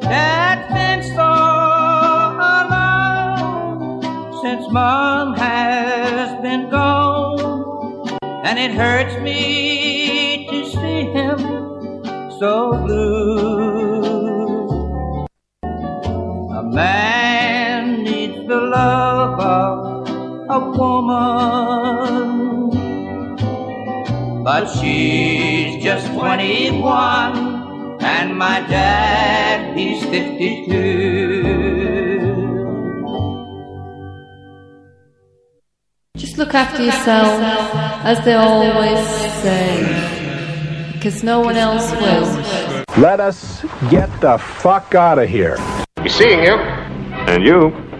[0.00, 1.32] That's been so
[2.72, 4.02] long
[4.42, 11.38] since mom has been gone, and it hurts me to see him
[12.38, 14.12] so blue.
[16.58, 19.78] A man needs the love of
[20.50, 21.81] a woman.
[24.44, 31.52] But she's just 21 and my dad, he's 52.
[36.16, 37.40] Just look after yourself,
[38.04, 39.06] as they always
[39.42, 42.26] say, because no one else will.
[43.00, 45.56] Let us get the fuck out of here.
[46.02, 46.54] Be seeing you.
[46.54, 47.91] And you.